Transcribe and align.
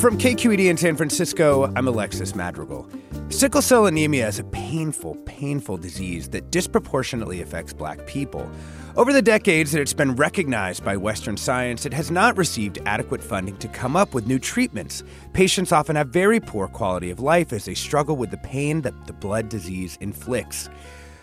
From 0.00 0.16
KQED 0.16 0.70
in 0.70 0.78
San 0.78 0.96
Francisco, 0.96 1.70
I'm 1.76 1.86
Alexis 1.86 2.34
Madrigal. 2.34 2.88
Sickle 3.28 3.60
cell 3.60 3.84
anemia 3.84 4.26
is 4.28 4.38
a 4.38 4.44
painful, 4.44 5.16
painful 5.26 5.76
disease 5.76 6.26
that 6.30 6.50
disproportionately 6.50 7.42
affects 7.42 7.74
black 7.74 8.06
people. 8.06 8.50
Over 8.96 9.12
the 9.12 9.20
decades 9.20 9.72
that 9.72 9.82
it's 9.82 9.92
been 9.92 10.16
recognized 10.16 10.82
by 10.86 10.96
Western 10.96 11.36
science, 11.36 11.84
it 11.84 11.92
has 11.92 12.10
not 12.10 12.38
received 12.38 12.78
adequate 12.86 13.22
funding 13.22 13.58
to 13.58 13.68
come 13.68 13.94
up 13.94 14.14
with 14.14 14.26
new 14.26 14.38
treatments. 14.38 15.02
Patients 15.34 15.70
often 15.70 15.96
have 15.96 16.08
very 16.08 16.40
poor 16.40 16.66
quality 16.66 17.10
of 17.10 17.20
life 17.20 17.52
as 17.52 17.66
they 17.66 17.74
struggle 17.74 18.16
with 18.16 18.30
the 18.30 18.38
pain 18.38 18.80
that 18.80 19.06
the 19.06 19.12
blood 19.12 19.50
disease 19.50 19.98
inflicts. 20.00 20.70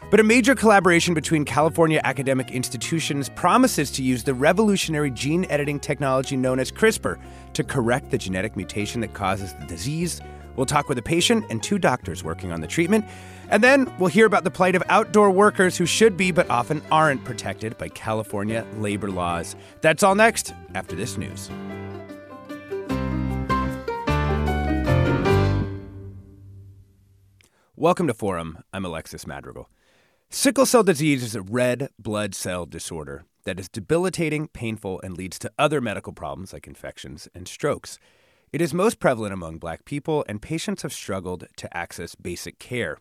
But 0.10 0.22
a 0.22 0.24
major 0.24 0.56
collaboration 0.56 1.14
between 1.14 1.44
California 1.44 2.00
academic 2.06 2.52
institutions 2.52 3.28
promises 3.28 3.92
to 3.92 4.02
use 4.02 4.24
the 4.24 4.34
revolutionary 4.34 5.12
gene 5.12 5.46
editing 5.50 5.82
technology 5.82 6.38
known 6.38 6.62
as 6.62 6.72
CRISPR 6.72 7.20
to 7.52 7.64
correct 7.64 8.10
the 8.10 8.18
genetic 8.18 8.56
mutation 8.56 9.02
that 9.02 9.14
causes 9.14 9.54
the 9.56 9.66
disease. 9.66 10.22
We'll 10.56 10.66
talk 10.66 10.88
with 10.88 10.98
a 10.98 11.02
patient 11.02 11.44
and 11.50 11.62
two 11.62 11.78
doctors 11.78 12.24
working 12.24 12.54
on 12.54 12.62
the 12.62 12.68
treatment. 12.68 13.04
And 13.50 13.62
then 13.62 13.94
we'll 14.00 14.08
hear 14.08 14.26
about 14.26 14.46
the 14.46 14.52
plight 14.52 14.76
of 14.76 14.84
outdoor 14.88 15.30
workers 15.30 15.76
who 15.76 15.86
should 15.86 16.16
be 16.16 16.32
but 16.32 16.50
often 16.50 16.82
aren't 16.90 17.26
protected 17.26 17.78
by 17.78 17.90
California 17.90 18.66
labor 18.78 19.12
laws. 19.12 19.58
That's 19.82 20.04
all 20.04 20.16
next 20.16 20.54
after 20.74 20.96
this 20.96 21.18
news. 21.18 21.50
Welcome 27.76 28.08
to 28.08 28.14
Forum. 28.14 28.60
I'm 28.72 28.86
Alexis 28.86 29.28
Madrigal. 29.28 29.70
Sickle 30.30 30.66
cell 30.66 30.84
disease 30.84 31.24
is 31.24 31.36
a 31.36 31.42
red 31.42 31.88
blood 31.98 32.36
cell 32.36 32.66
disorder 32.66 33.24
that 33.46 33.62
is 33.62 33.70
debilitating, 33.70 34.50
painful, 34.50 35.00
and 35.02 35.18
leads 35.18 35.40
to 35.40 35.52
other 35.58 35.80
medical 35.80 36.12
problems 36.12 36.52
like 36.52 36.68
infections 36.68 37.30
and 37.34 37.48
strokes. 37.48 37.98
It 38.52 38.62
is 38.62 38.74
most 38.74 39.00
prevalent 39.00 39.34
among 39.34 39.58
black 39.58 39.86
people, 39.86 40.26
and 40.28 40.42
patients 40.42 40.82
have 40.82 40.92
struggled 40.92 41.46
to 41.56 41.76
access 41.78 42.14
basic 42.14 42.60
care. 42.60 42.98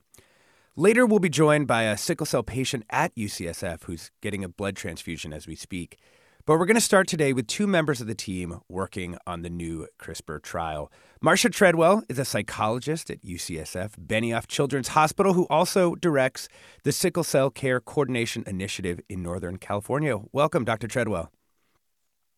Later, 0.77 1.05
we'll 1.05 1.19
be 1.19 1.29
joined 1.29 1.67
by 1.67 1.83
a 1.83 1.97
sickle 1.97 2.27
cell 2.27 2.45
patient 2.45 2.85
at 2.91 3.15
UCSF 3.17 3.83
who's 3.83 4.13
getting 4.21 4.45
a 4.45 4.49
blood 4.49 4.77
transfusion 4.77 5.33
as 5.33 5.49
we 5.49 5.57
speak. 5.57 5.99
But 6.47 6.61
we're 6.61 6.67
going 6.67 6.77
to 6.77 6.81
start 6.81 7.09
today 7.09 7.33
with 7.33 7.49
two 7.49 7.67
members 7.67 8.01
of 8.01 8.07
the 8.07 8.15
team 8.15 8.61
working 8.69 9.19
on 9.27 9.43
the 9.43 9.51
new 9.51 9.89
CRISPR 9.99 10.41
trial. 10.41 10.93
Marcia 11.21 11.51
Treadwell 11.51 12.05
is 12.09 12.21
a 12.21 12.25
psychologist 12.25 13.11
at 13.11 13.21
UCSF 13.25 13.95
Benioff 14.07 14.47
Children's 14.47 14.89
Hospital 14.89 15.33
who 15.33 15.49
also 15.51 15.97
directs 15.97 16.49
the 16.85 16.93
Sickle 16.93 17.25
Cell 17.25 17.51
Care 17.51 17.81
Coordination 17.81 18.45
Initiative 18.47 19.01
in 19.09 19.25
Northern 19.25 19.57
California. 19.57 20.19
Welcome, 20.31 20.65
Dr. 20.65 20.87
Treadwell. 20.87 21.33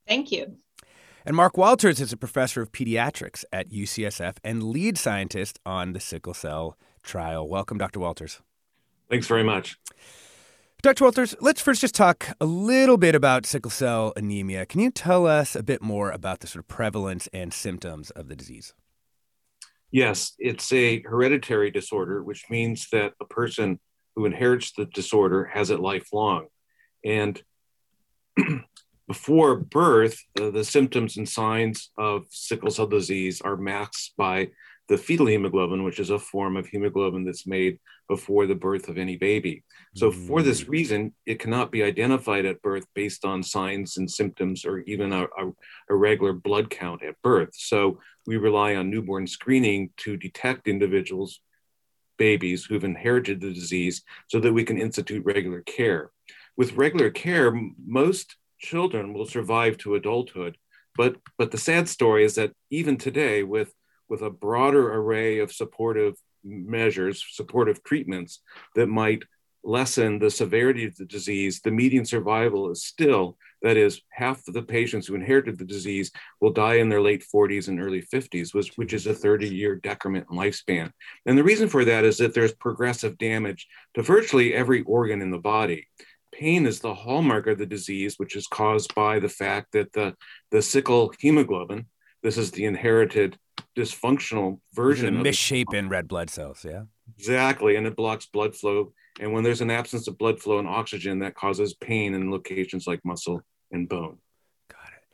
Thank 0.06 0.32
you. 0.32 0.56
And 1.26 1.36
Mark 1.36 1.58
Walters 1.58 2.00
is 2.00 2.10
a 2.10 2.16
professor 2.16 2.62
of 2.62 2.72
pediatrics 2.72 3.44
at 3.52 3.68
UCSF 3.68 4.38
and 4.42 4.62
lead 4.62 4.96
scientist 4.96 5.58
on 5.66 5.92
the 5.92 6.00
sickle 6.00 6.32
cell 6.32 6.78
trial. 7.02 7.46
Welcome, 7.46 7.76
Dr. 7.76 8.00
Walters. 8.00 8.40
Thanks 9.10 9.26
very 9.26 9.44
much. 9.44 9.78
Dr. 10.80 11.02
Walters, 11.02 11.34
let's 11.40 11.60
first 11.60 11.80
just 11.80 11.96
talk 11.96 12.28
a 12.40 12.46
little 12.46 12.98
bit 12.98 13.16
about 13.16 13.44
sickle 13.44 13.68
cell 13.68 14.12
anemia. 14.14 14.64
Can 14.64 14.80
you 14.80 14.92
tell 14.92 15.26
us 15.26 15.56
a 15.56 15.62
bit 15.64 15.82
more 15.82 16.12
about 16.12 16.38
the 16.38 16.46
sort 16.46 16.62
of 16.64 16.68
prevalence 16.68 17.28
and 17.32 17.52
symptoms 17.52 18.10
of 18.10 18.28
the 18.28 18.36
disease? 18.36 18.74
Yes, 19.90 20.34
it's 20.38 20.72
a 20.72 21.02
hereditary 21.02 21.72
disorder, 21.72 22.22
which 22.22 22.44
means 22.48 22.86
that 22.92 23.14
a 23.20 23.24
person 23.24 23.80
who 24.14 24.24
inherits 24.24 24.70
the 24.70 24.84
disorder 24.84 25.46
has 25.46 25.70
it 25.70 25.80
lifelong. 25.80 26.46
And 27.04 27.42
before 29.08 29.56
birth, 29.56 30.22
uh, 30.40 30.50
the 30.50 30.64
symptoms 30.64 31.16
and 31.16 31.28
signs 31.28 31.90
of 31.98 32.26
sickle 32.30 32.70
cell 32.70 32.86
disease 32.86 33.40
are 33.40 33.56
masked 33.56 34.12
by 34.16 34.50
the 34.88 34.98
fetal 34.98 35.26
hemoglobin, 35.26 35.84
which 35.84 36.00
is 36.00 36.10
a 36.10 36.18
form 36.18 36.56
of 36.56 36.66
hemoglobin 36.66 37.24
that's 37.24 37.46
made 37.46 37.78
before 38.08 38.46
the 38.46 38.54
birth 38.54 38.88
of 38.88 38.96
any 38.96 39.16
baby. 39.16 39.62
So, 39.94 40.10
mm. 40.10 40.26
for 40.26 40.42
this 40.42 40.64
mm. 40.64 40.68
reason, 40.70 41.14
it 41.26 41.38
cannot 41.38 41.70
be 41.70 41.82
identified 41.82 42.46
at 42.46 42.62
birth 42.62 42.86
based 42.94 43.24
on 43.24 43.42
signs 43.42 43.98
and 43.98 44.10
symptoms 44.10 44.64
or 44.64 44.80
even 44.80 45.12
a, 45.12 45.24
a, 45.24 45.52
a 45.90 45.94
regular 45.94 46.32
blood 46.32 46.70
count 46.70 47.02
at 47.02 47.20
birth. 47.22 47.50
So, 47.52 48.00
we 48.26 48.38
rely 48.38 48.76
on 48.76 48.90
newborn 48.90 49.26
screening 49.26 49.90
to 49.98 50.16
detect 50.16 50.68
individuals, 50.68 51.40
babies 52.16 52.64
who've 52.64 52.84
inherited 52.84 53.40
the 53.40 53.52
disease, 53.52 54.02
so 54.28 54.40
that 54.40 54.52
we 54.52 54.64
can 54.64 54.78
institute 54.78 55.24
regular 55.24 55.60
care. 55.60 56.10
With 56.56 56.72
regular 56.72 57.10
care, 57.10 57.52
most 57.86 58.36
children 58.58 59.12
will 59.12 59.26
survive 59.26 59.76
to 59.78 59.94
adulthood. 59.94 60.56
But, 60.96 61.16
but 61.36 61.52
the 61.52 61.58
sad 61.58 61.88
story 61.88 62.24
is 62.24 62.34
that 62.34 62.52
even 62.70 62.96
today, 62.96 63.44
with 63.44 63.72
with 64.08 64.22
a 64.22 64.30
broader 64.30 64.94
array 64.94 65.38
of 65.38 65.52
supportive 65.52 66.14
measures, 66.44 67.24
supportive 67.30 67.82
treatments 67.82 68.40
that 68.74 68.86
might 68.86 69.22
lessen 69.64 70.18
the 70.18 70.30
severity 70.30 70.84
of 70.84 70.96
the 70.96 71.04
disease, 71.04 71.60
the 71.60 71.70
median 71.70 72.04
survival 72.04 72.70
is 72.70 72.84
still, 72.84 73.36
that 73.62 73.76
is, 73.76 74.00
half 74.10 74.46
of 74.46 74.54
the 74.54 74.62
patients 74.62 75.06
who 75.06 75.14
inherited 75.14 75.58
the 75.58 75.64
disease 75.64 76.10
will 76.40 76.52
die 76.52 76.76
in 76.76 76.88
their 76.88 77.02
late 77.02 77.24
40s 77.34 77.68
and 77.68 77.80
early 77.80 78.02
50s, 78.02 78.54
which, 78.54 78.72
which 78.76 78.92
is 78.92 79.06
a 79.06 79.14
30 79.14 79.48
year 79.48 79.76
decrement 79.76 80.26
in 80.30 80.36
lifespan. 80.36 80.90
And 81.26 81.36
the 81.36 81.44
reason 81.44 81.68
for 81.68 81.84
that 81.84 82.04
is 82.04 82.18
that 82.18 82.34
there's 82.34 82.54
progressive 82.54 83.18
damage 83.18 83.66
to 83.94 84.02
virtually 84.02 84.54
every 84.54 84.82
organ 84.82 85.20
in 85.20 85.30
the 85.30 85.38
body. 85.38 85.86
Pain 86.32 86.66
is 86.66 86.80
the 86.80 86.94
hallmark 86.94 87.46
of 87.46 87.58
the 87.58 87.66
disease, 87.66 88.14
which 88.18 88.36
is 88.36 88.46
caused 88.46 88.94
by 88.94 89.18
the 89.18 89.28
fact 89.28 89.72
that 89.72 89.92
the, 89.92 90.14
the 90.50 90.62
sickle 90.62 91.12
hemoglobin, 91.18 91.86
this 92.22 92.38
is 92.38 92.52
the 92.52 92.64
inherited 92.64 93.36
dysfunctional 93.76 94.60
version 94.72 95.16
of 95.16 95.22
misshapen 95.22 95.88
red 95.88 96.08
blood 96.08 96.30
cells. 96.30 96.64
Yeah, 96.64 96.82
exactly, 97.16 97.76
and 97.76 97.86
it 97.86 97.96
blocks 97.96 98.26
blood 98.26 98.54
flow. 98.54 98.92
And 99.20 99.32
when 99.32 99.42
there's 99.42 99.60
an 99.60 99.70
absence 99.70 100.06
of 100.06 100.16
blood 100.18 100.40
flow 100.40 100.58
and 100.58 100.68
oxygen, 100.68 101.18
that 101.20 101.34
causes 101.34 101.74
pain 101.74 102.14
in 102.14 102.30
locations 102.30 102.86
like 102.86 103.00
muscle 103.04 103.42
and 103.72 103.88
bone. 103.88 104.18
Got 104.68 104.92
it. 104.92 105.04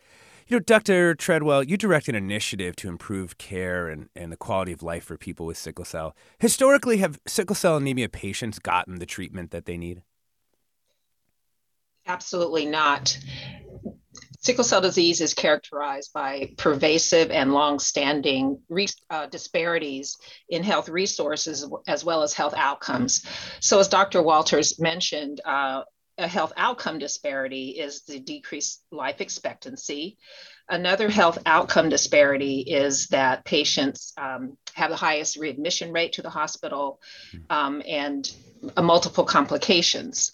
You 0.46 0.56
know, 0.56 0.60
Dr. 0.60 1.14
Treadwell, 1.14 1.62
you 1.64 1.78
direct 1.78 2.08
an 2.08 2.14
initiative 2.14 2.76
to 2.76 2.88
improve 2.88 3.38
care 3.38 3.88
and, 3.88 4.10
and 4.14 4.30
the 4.30 4.36
quality 4.36 4.72
of 4.72 4.82
life 4.82 5.04
for 5.04 5.16
people 5.16 5.46
with 5.46 5.56
sickle 5.56 5.86
cell. 5.86 6.14
Historically, 6.38 6.98
have 6.98 7.18
sickle 7.26 7.56
cell 7.56 7.78
anemia 7.78 8.10
patients 8.10 8.58
gotten 8.58 8.98
the 8.98 9.06
treatment 9.06 9.52
that 9.52 9.64
they 9.64 9.78
need? 9.78 10.02
Absolutely 12.06 12.66
not. 12.66 13.18
Sickle 14.44 14.64
cell 14.64 14.82
disease 14.82 15.22
is 15.22 15.32
characterized 15.32 16.12
by 16.12 16.52
pervasive 16.58 17.30
and 17.30 17.54
long-standing 17.54 18.60
re- 18.68 18.88
uh, 19.08 19.24
disparities 19.26 20.18
in 20.50 20.62
health 20.62 20.90
resources 20.90 21.66
as 21.88 22.04
well 22.04 22.22
as 22.22 22.34
health 22.34 22.52
outcomes. 22.54 23.24
So, 23.60 23.78
as 23.78 23.88
Dr. 23.88 24.22
Walters 24.22 24.78
mentioned, 24.78 25.40
uh, 25.46 25.84
a 26.18 26.28
health 26.28 26.52
outcome 26.58 26.98
disparity 26.98 27.70
is 27.70 28.02
the 28.02 28.20
decreased 28.20 28.84
life 28.92 29.22
expectancy. 29.22 30.18
Another 30.68 31.08
health 31.08 31.38
outcome 31.46 31.88
disparity 31.88 32.60
is 32.60 33.08
that 33.08 33.46
patients 33.46 34.12
um, 34.18 34.58
have 34.74 34.90
the 34.90 34.96
highest 34.96 35.38
readmission 35.38 35.90
rate 35.90 36.12
to 36.12 36.22
the 36.22 36.30
hospital 36.30 37.00
um, 37.48 37.82
and 37.86 38.30
uh, 38.76 38.82
multiple 38.82 39.24
complications 39.24 40.32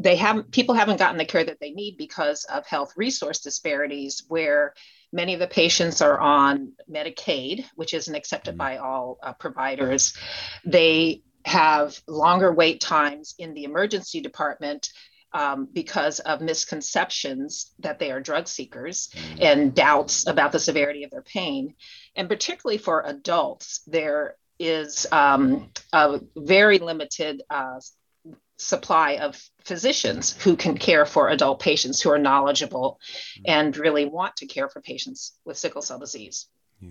they 0.00 0.16
haven't 0.16 0.50
people 0.50 0.74
haven't 0.74 0.98
gotten 0.98 1.18
the 1.18 1.24
care 1.24 1.44
that 1.44 1.60
they 1.60 1.70
need 1.70 1.96
because 1.96 2.44
of 2.44 2.66
health 2.66 2.92
resource 2.96 3.40
disparities 3.40 4.24
where 4.28 4.74
many 5.12 5.34
of 5.34 5.40
the 5.40 5.46
patients 5.46 6.00
are 6.00 6.18
on 6.18 6.72
medicaid 6.90 7.64
which 7.76 7.94
isn't 7.94 8.14
accepted 8.14 8.52
mm-hmm. 8.52 8.58
by 8.58 8.76
all 8.78 9.18
uh, 9.22 9.32
providers 9.34 10.16
they 10.64 11.22
have 11.44 12.00
longer 12.08 12.52
wait 12.52 12.80
times 12.80 13.34
in 13.38 13.54
the 13.54 13.64
emergency 13.64 14.20
department 14.20 14.88
um, 15.32 15.68
because 15.72 16.18
of 16.20 16.40
misconceptions 16.40 17.72
that 17.78 17.98
they 17.98 18.10
are 18.10 18.20
drug 18.20 18.48
seekers 18.48 19.08
mm-hmm. 19.14 19.42
and 19.42 19.74
doubts 19.74 20.26
about 20.26 20.52
the 20.52 20.58
severity 20.58 21.04
of 21.04 21.10
their 21.10 21.22
pain. 21.22 21.74
And 22.16 22.28
particularly 22.28 22.78
for 22.78 23.02
adults, 23.06 23.80
there 23.86 24.36
is 24.58 25.06
um, 25.12 25.70
a 25.92 26.20
very 26.36 26.78
limited 26.78 27.42
uh, 27.48 27.80
supply 28.60 29.12
of 29.16 29.42
physicians 29.64 30.36
who 30.42 30.54
can 30.54 30.76
care 30.76 31.06
for 31.06 31.30
adult 31.30 31.60
patients 31.60 32.00
who 32.00 32.10
are 32.10 32.18
knowledgeable 32.18 33.00
mm-hmm. 33.38 33.42
and 33.46 33.76
really 33.76 34.04
want 34.04 34.36
to 34.36 34.46
care 34.46 34.68
for 34.68 34.82
patients 34.82 35.32
with 35.46 35.56
sickle 35.56 35.80
cell 35.80 35.98
disease. 35.98 36.46
Yeah. 36.80 36.90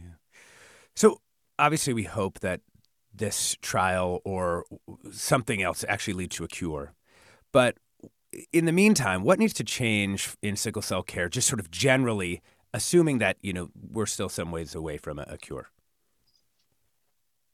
So 0.96 1.22
obviously, 1.60 1.94
we 1.94 2.04
hope 2.04 2.40
that 2.40 2.62
this 3.14 3.56
trial 3.62 4.22
or 4.26 4.66
something 5.12 5.62
else 5.62 5.86
actually 5.88 6.16
leads 6.16 6.36
to 6.38 6.44
a 6.44 6.48
cure. 6.48 6.94
But 7.52 7.78
in 8.52 8.66
the 8.66 8.72
meantime, 8.72 9.24
what 9.24 9.38
needs 9.38 9.54
to 9.54 9.64
change 9.64 10.36
in 10.42 10.56
sickle 10.56 10.82
cell 10.82 11.04
care, 11.04 11.30
just 11.30 11.48
sort 11.48 11.60
of 11.60 11.70
generally, 11.70 12.42
assuming 12.74 13.20
that 13.20 13.38
you 13.42 13.54
know 13.54 13.70
we're 13.76 14.08
still 14.08 14.30
some 14.30 14.52
ways 14.52 14.74
away 14.74 14.98
from 14.98 15.20
a, 15.20 15.26
a 15.28 15.38
cure? 15.38 15.70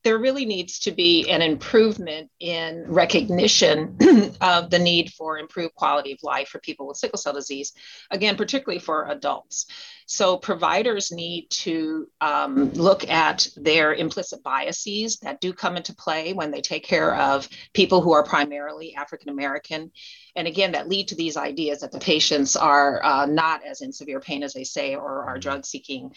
There 0.06 0.20
really 0.20 0.46
needs 0.46 0.78
to 0.82 0.92
be 0.92 1.28
an 1.32 1.42
improvement 1.42 2.30
in 2.40 2.86
recognition 2.88 3.98
of 4.42 4.70
the 4.70 4.78
need 4.78 5.12
for 5.12 5.40
improved 5.40 5.74
quality 5.74 6.12
of 6.12 6.20
life 6.22 6.48
for 6.48 6.60
people 6.60 6.88
with 6.88 6.96
sickle 6.96 7.18
cell 7.18 7.34
disease, 7.34 7.74
again, 8.12 8.38
particularly 8.38 8.80
for 8.80 9.10
adults. 9.10 9.66
So, 10.06 10.38
providers 10.38 11.12
need 11.12 11.50
to 11.50 12.08
um, 12.22 12.72
look 12.74 13.10
at 13.10 13.48
their 13.58 13.96
implicit 13.96 14.44
biases 14.44 15.18
that 15.24 15.42
do 15.42 15.52
come 15.52 15.76
into 15.76 15.96
play 15.96 16.34
when 16.34 16.52
they 16.52 16.62
take 16.62 16.84
care 16.84 17.16
of 17.16 17.50
people 17.74 18.02
who 18.02 18.14
are 18.14 18.24
primarily 18.24 18.94
African 18.94 19.30
American. 19.30 19.92
And 20.36 20.48
again, 20.48 20.74
that 20.74 20.88
lead 20.88 21.08
to 21.08 21.16
these 21.16 21.36
ideas 21.36 21.80
that 21.80 21.92
the 21.92 21.98
patients 21.98 22.56
are 22.56 23.04
uh, 23.04 23.26
not 23.26 23.66
as 23.66 23.82
in 23.82 23.92
severe 23.92 24.20
pain 24.20 24.44
as 24.44 24.54
they 24.54 24.66
say 24.66 24.94
or 24.94 25.24
are 25.26 25.40
drug 25.40 25.66
seeking 25.66 26.14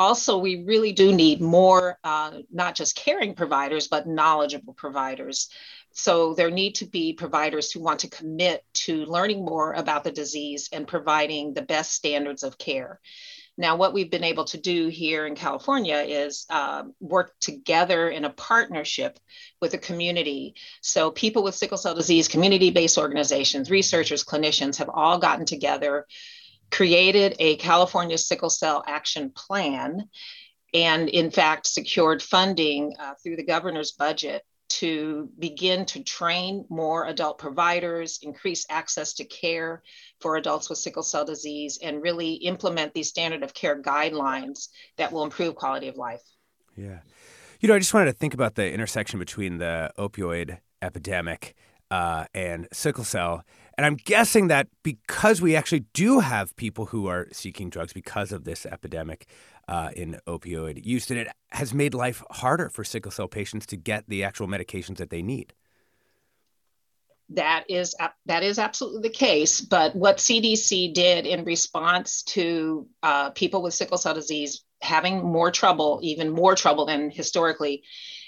also, 0.00 0.38
we 0.38 0.64
really 0.64 0.92
do 0.92 1.12
need 1.12 1.42
more, 1.42 1.98
uh, 2.02 2.38
not 2.50 2.74
just 2.74 2.96
caring 2.96 3.34
providers, 3.34 3.86
but 3.86 4.06
knowledgeable 4.06 4.72
providers. 4.72 5.50
So 5.92 6.32
there 6.32 6.50
need 6.50 6.76
to 6.76 6.86
be 6.86 7.12
providers 7.12 7.70
who 7.70 7.80
want 7.80 8.00
to 8.00 8.08
commit 8.08 8.64
to 8.86 9.04
learning 9.04 9.44
more 9.44 9.74
about 9.74 10.02
the 10.02 10.10
disease 10.10 10.70
and 10.72 10.88
providing 10.88 11.52
the 11.52 11.60
best 11.60 11.92
standards 11.92 12.44
of 12.44 12.56
care. 12.56 12.98
Now, 13.58 13.76
what 13.76 13.92
we've 13.92 14.10
been 14.10 14.24
able 14.24 14.46
to 14.46 14.58
do 14.58 14.88
here 14.88 15.26
in 15.26 15.34
California 15.34 15.98
is 15.98 16.46
uh, 16.48 16.84
work 16.98 17.34
together 17.38 18.08
in 18.08 18.24
a 18.24 18.30
partnership 18.30 19.18
with 19.60 19.72
the 19.72 19.78
community. 19.78 20.54
So, 20.80 21.10
people 21.10 21.42
with 21.42 21.54
sickle 21.54 21.76
cell 21.76 21.94
disease, 21.94 22.26
community 22.26 22.70
based 22.70 22.96
organizations, 22.96 23.70
researchers, 23.70 24.24
clinicians 24.24 24.76
have 24.76 24.88
all 24.88 25.18
gotten 25.18 25.44
together 25.44 26.06
created 26.70 27.36
a 27.38 27.56
California 27.56 28.18
Sickle 28.18 28.50
Cell 28.50 28.84
Action 28.86 29.30
Plan 29.30 30.08
and, 30.72 31.08
in 31.08 31.30
fact, 31.30 31.66
secured 31.66 32.22
funding 32.22 32.94
uh, 32.98 33.14
through 33.22 33.36
the 33.36 33.44
governor's 33.44 33.92
budget 33.92 34.42
to 34.68 35.28
begin 35.38 35.84
to 35.84 36.02
train 36.02 36.64
more 36.68 37.06
adult 37.06 37.38
providers, 37.38 38.20
increase 38.22 38.64
access 38.70 39.14
to 39.14 39.24
care 39.24 39.82
for 40.20 40.36
adults 40.36 40.70
with 40.70 40.78
sickle 40.78 41.02
cell 41.02 41.24
disease, 41.24 41.78
and 41.82 42.00
really 42.00 42.34
implement 42.34 42.94
these 42.94 43.08
standard 43.08 43.42
of 43.42 43.52
care 43.52 43.82
guidelines 43.82 44.68
that 44.96 45.10
will 45.10 45.24
improve 45.24 45.56
quality 45.56 45.88
of 45.88 45.96
life. 45.96 46.22
Yeah. 46.76 47.00
You 47.58 47.68
know, 47.68 47.74
I 47.74 47.78
just 47.80 47.92
wanted 47.92 48.06
to 48.06 48.16
think 48.16 48.32
about 48.32 48.54
the 48.54 48.72
intersection 48.72 49.18
between 49.18 49.58
the 49.58 49.90
opioid 49.98 50.58
epidemic 50.80 51.56
uh, 51.90 52.26
and 52.32 52.68
sickle 52.72 53.04
cell. 53.04 53.44
And 53.80 53.86
I'm 53.86 53.96
guessing 53.96 54.48
that 54.48 54.68
because 54.82 55.40
we 55.40 55.56
actually 55.56 55.86
do 55.94 56.20
have 56.20 56.54
people 56.56 56.84
who 56.84 57.06
are 57.06 57.28
seeking 57.32 57.70
drugs 57.70 57.94
because 57.94 58.30
of 58.30 58.44
this 58.44 58.66
epidemic 58.66 59.24
uh, 59.68 59.88
in 59.96 60.20
opioid 60.26 60.84
use, 60.84 61.06
that 61.06 61.16
it 61.16 61.28
has 61.52 61.72
made 61.72 61.94
life 61.94 62.22
harder 62.30 62.68
for 62.68 62.84
sickle 62.84 63.10
cell 63.10 63.26
patients 63.26 63.64
to 63.64 63.78
get 63.78 64.04
the 64.06 64.22
actual 64.22 64.46
medications 64.46 64.98
that 64.98 65.08
they 65.08 65.22
need. 65.22 65.54
That 67.30 67.64
is 67.70 67.96
that 68.26 68.42
is 68.42 68.58
absolutely 68.58 69.08
the 69.08 69.14
case. 69.14 69.62
But 69.62 69.96
what 69.96 70.18
CDC 70.18 70.92
did 70.92 71.24
in 71.24 71.46
response 71.46 72.22
to 72.24 72.86
uh, 73.02 73.30
people 73.30 73.62
with 73.62 73.72
sickle 73.72 73.96
cell 73.96 74.12
disease 74.12 74.62
having 74.82 75.24
more 75.24 75.50
trouble, 75.50 76.00
even 76.02 76.28
more 76.28 76.54
trouble 76.54 76.84
than 76.84 77.10
historically, 77.10 77.82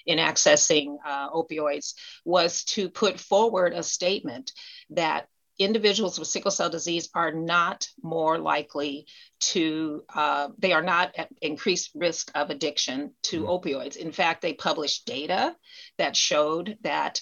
in 0.06 0.18
accessing 0.18 0.96
uh, 1.04 1.30
opioids 1.30 1.94
was 2.24 2.64
to 2.64 2.88
put 2.88 3.20
forward 3.20 3.72
a 3.74 3.82
statement 3.82 4.52
that 4.90 5.28
individuals 5.64 6.18
with 6.18 6.28
sickle 6.28 6.50
cell 6.50 6.70
disease 6.70 7.08
are 7.14 7.32
not 7.32 7.86
more 8.02 8.38
likely 8.38 9.06
to, 9.40 10.04
uh, 10.14 10.48
they 10.58 10.72
are 10.72 10.82
not 10.82 11.12
at 11.16 11.28
increased 11.40 11.90
risk 11.94 12.30
of 12.34 12.50
addiction 12.50 13.14
to 13.24 13.42
mm-hmm. 13.42 13.50
opioids. 13.50 13.96
In 13.96 14.12
fact, 14.12 14.42
they 14.42 14.52
published 14.52 15.06
data 15.06 15.56
that 15.98 16.16
showed 16.16 16.78
that 16.82 17.20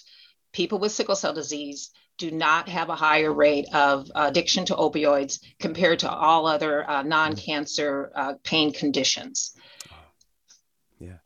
people 0.53 0.79
with 0.79 0.91
sickle 0.91 1.15
cell 1.15 1.33
disease 1.33 1.91
do 2.17 2.29
not 2.29 2.69
have 2.69 2.89
a 2.89 2.95
higher 2.95 3.33
rate 3.33 3.65
of 3.73 4.11
addiction 4.13 4.63
to 4.65 4.75
opioids 4.75 5.39
compared 5.59 5.99
to 5.99 6.09
all 6.09 6.45
other 6.45 6.87
uh, 6.87 7.01
non 7.01 7.35
cancer 7.35 8.11
uh, 8.15 8.33
pain 8.43 8.71
conditions. 8.71 9.55
Yeah. 10.99 11.17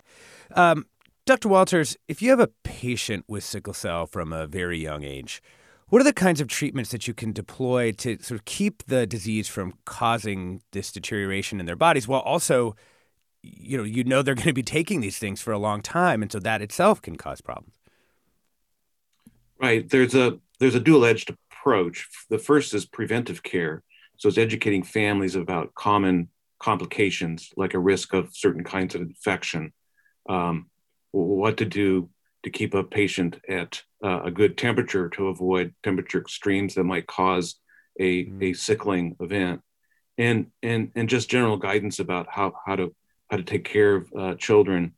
Um, 0.56 0.86
Dr. 1.26 1.50
Walters, 1.50 1.98
if 2.08 2.22
you 2.22 2.30
have 2.30 2.40
a 2.40 2.52
patient 2.64 3.26
with 3.28 3.44
sickle 3.44 3.74
cell 3.74 4.06
from 4.06 4.32
a 4.32 4.48
very 4.48 4.78
young 4.78 5.04
age, 5.04 5.42
what 5.90 6.02
are 6.02 6.06
the 6.06 6.14
kinds 6.14 6.42
of 6.42 6.48
treatments 6.48 6.92
that 6.92 7.08
you 7.08 7.14
can 7.14 7.32
deploy 7.32 7.92
to 7.92 8.18
sort 8.22 8.40
of 8.40 8.46
keep 8.46 8.84
the 8.86 9.06
disease 9.06 9.48
from 9.48 9.74
causing 9.86 10.62
this 10.72 10.92
deterioration 10.92 11.60
in 11.60 11.66
their 11.66 11.76
bodies 11.76 12.08
while 12.08 12.22
also 12.22 12.76
you 13.42 13.78
know 13.78 13.84
you 13.84 14.04
know 14.04 14.22
they're 14.22 14.36
going 14.36 14.48
to 14.48 14.54
be 14.54 14.64
taking 14.64 15.02
these 15.02 15.18
things 15.18 15.42
for 15.42 15.52
a 15.52 15.60
long 15.60 15.82
time 15.82 16.22
and 16.22 16.32
so 16.32 16.40
that 16.40 16.62
itself 16.62 17.02
can 17.02 17.16
cause 17.16 17.42
problems. 17.42 17.76
Right, 19.60 19.88
there's 19.90 20.16
a 20.16 20.40
there's 20.60 20.76
a 20.76 20.80
dual-edged 20.80 21.34
approach. 21.52 22.08
The 22.30 22.38
first 22.38 22.74
is 22.74 22.86
preventive 22.86 23.44
care. 23.44 23.84
So 24.18 24.30
it's 24.30 24.38
educating 24.38 24.84
families 24.84 25.36
about 25.36 25.74
common 25.76 26.30
complications 26.60 27.52
like 27.58 27.74
a 27.74 27.80
risk 27.80 28.14
of 28.14 28.30
certain 28.34 28.64
kinds 28.64 28.96
of 28.96 29.02
infection. 29.02 29.74
Um, 30.28 30.68
what 31.12 31.58
to 31.58 31.66
do 31.66 32.10
to 32.46 32.52
keep 32.52 32.76
a 32.76 32.84
patient 32.84 33.40
at 33.50 33.82
uh, 34.04 34.22
a 34.24 34.32
good 34.32 34.56
temperature 34.58 35.10
to 35.10 35.28
avoid 35.28 35.74
temperature 35.84 36.22
extremes 36.22 36.76
that 36.76 36.84
might 36.84 37.08
cause 37.08 37.56
a, 38.00 38.26
mm-hmm. 38.26 38.44
a 38.44 38.54
sickling 38.54 39.16
event 39.20 39.62
and 40.18 40.48
and 40.64 40.92
and 40.96 41.10
just 41.10 41.30
general 41.30 41.58
guidance 41.58 42.00
about 42.00 42.28
how 42.30 42.54
how 42.66 42.76
to 42.76 42.96
how 43.30 43.38
to 43.38 43.44
take 43.44 43.66
care 43.66 43.96
of 43.96 44.14
uh, 44.18 44.36
children 44.36 44.94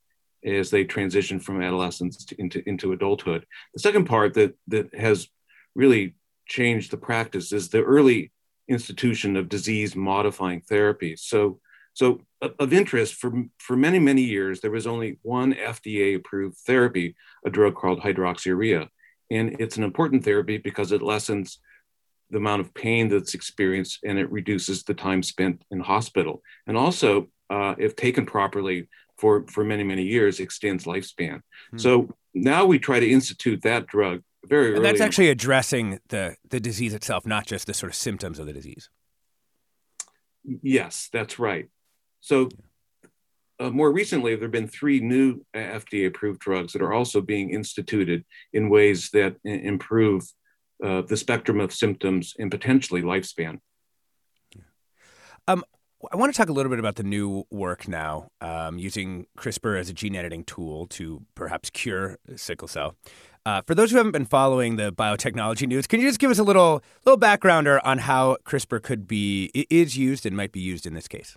as 0.45 0.69
they 0.69 0.83
transition 0.83 1.39
from 1.39 1.61
adolescence 1.61 2.25
to, 2.25 2.39
into 2.39 2.61
into 2.67 2.91
adulthood. 2.91 3.45
The 3.73 3.79
second 3.79 4.05
part 4.05 4.33
that 4.35 4.55
that 4.67 4.93
has 4.93 5.27
really 5.73 6.15
changed 6.47 6.91
the 6.91 6.97
practice 6.97 7.51
is 7.51 7.69
the 7.69 7.81
early 7.81 8.31
institution 8.67 9.37
of 9.37 9.49
disease 9.49 9.95
modifying 9.95 10.61
therapy. 10.61 11.15
So 11.15 11.59
so 11.97 12.21
of 12.59 12.73
interest 12.73 13.15
for, 13.15 13.45
for 13.57 13.75
many, 13.75 13.97
many 13.97 14.21
years, 14.21 14.61
there 14.61 14.69
was 14.69 14.85
only 14.85 15.17
one 15.23 15.55
FDA 15.55 16.15
approved 16.15 16.55
therapy, 16.57 17.15
a 17.43 17.49
drug 17.49 17.73
called 17.73 18.01
hydroxyurea. 18.01 18.87
And 19.31 19.59
it's 19.59 19.77
an 19.77 19.83
important 19.83 20.23
therapy 20.23 20.59
because 20.59 20.91
it 20.91 21.01
lessens 21.01 21.57
the 22.29 22.37
amount 22.37 22.61
of 22.61 22.71
pain 22.75 23.09
that's 23.09 23.33
experienced 23.33 24.01
and 24.05 24.19
it 24.19 24.31
reduces 24.31 24.83
the 24.83 24.93
time 24.93 25.23
spent 25.23 25.63
in 25.71 25.79
hospital. 25.79 26.43
And 26.67 26.77
also, 26.77 27.29
uh, 27.49 27.73
if 27.79 27.95
taken 27.95 28.27
properly 28.27 28.89
for, 29.17 29.47
for 29.47 29.63
many, 29.63 29.83
many 29.83 30.03
years, 30.03 30.39
extends 30.39 30.83
lifespan. 30.83 31.41
Hmm. 31.71 31.77
So 31.79 32.15
now 32.35 32.67
we 32.67 32.77
try 32.77 32.99
to 32.99 33.09
institute 33.09 33.63
that 33.63 33.87
drug 33.87 34.21
very 34.45 34.75
and 34.75 34.85
That's 34.85 35.01
actually 35.01 35.31
addressing 35.31 35.99
the, 36.09 36.35
the 36.47 36.59
disease 36.59 36.93
itself, 36.93 37.25
not 37.25 37.47
just 37.47 37.65
the 37.65 37.73
sort 37.73 37.91
of 37.91 37.95
symptoms 37.95 38.37
of 38.37 38.45
the 38.45 38.53
disease. 38.53 38.87
Yes, 40.61 41.09
that's 41.11 41.39
right. 41.39 41.69
So 42.21 42.49
uh, 43.59 43.69
more 43.69 43.91
recently, 43.91 44.35
there 44.35 44.45
have 44.45 44.51
been 44.51 44.67
three 44.67 44.99
new 44.99 45.43
uh, 45.55 45.57
FDA 45.59 46.07
approved 46.07 46.39
drugs 46.39 46.73
that 46.73 46.81
are 46.81 46.93
also 46.93 47.21
being 47.21 47.49
instituted 47.49 48.23
in 48.53 48.69
ways 48.69 49.09
that 49.13 49.35
improve 49.43 50.23
uh, 50.83 51.01
the 51.01 51.17
spectrum 51.17 51.59
of 51.59 51.73
symptoms 51.73 52.35
and 52.37 52.51
potentially 52.51 53.01
lifespan. 53.01 53.59
Um, 55.47 55.63
I 56.11 56.15
want 56.15 56.31
to 56.31 56.37
talk 56.37 56.49
a 56.49 56.53
little 56.53 56.69
bit 56.69 56.77
about 56.77 56.95
the 56.95 57.03
new 57.03 57.45
work 57.49 57.87
now, 57.87 58.29
um, 58.41 58.77
using 58.77 59.25
CRISPR 59.37 59.79
as 59.79 59.89
a 59.89 59.93
gene 59.93 60.15
editing 60.15 60.43
tool 60.43 60.85
to 60.87 61.23
perhaps 61.33 61.71
cure 61.71 62.19
sickle 62.35 62.67
cell. 62.67 62.95
Uh, 63.43 63.61
for 63.65 63.73
those 63.73 63.89
who 63.89 63.97
haven't 63.97 64.11
been 64.11 64.25
following 64.25 64.75
the 64.75 64.91
biotechnology 64.91 65.67
news, 65.67 65.87
can 65.87 65.99
you 65.99 66.07
just 66.07 66.19
give 66.19 66.29
us 66.29 66.37
a 66.37 66.43
little 66.43 66.83
little 67.05 67.19
backgrounder 67.19 67.79
on 67.83 67.99
how 67.99 68.37
CRISPR 68.45 68.83
could 68.83 69.07
be 69.07 69.45
is 69.71 69.97
used 69.97 70.25
and 70.25 70.37
might 70.37 70.51
be 70.51 70.59
used 70.59 70.85
in 70.85 70.93
this 70.93 71.07
case? 71.07 71.35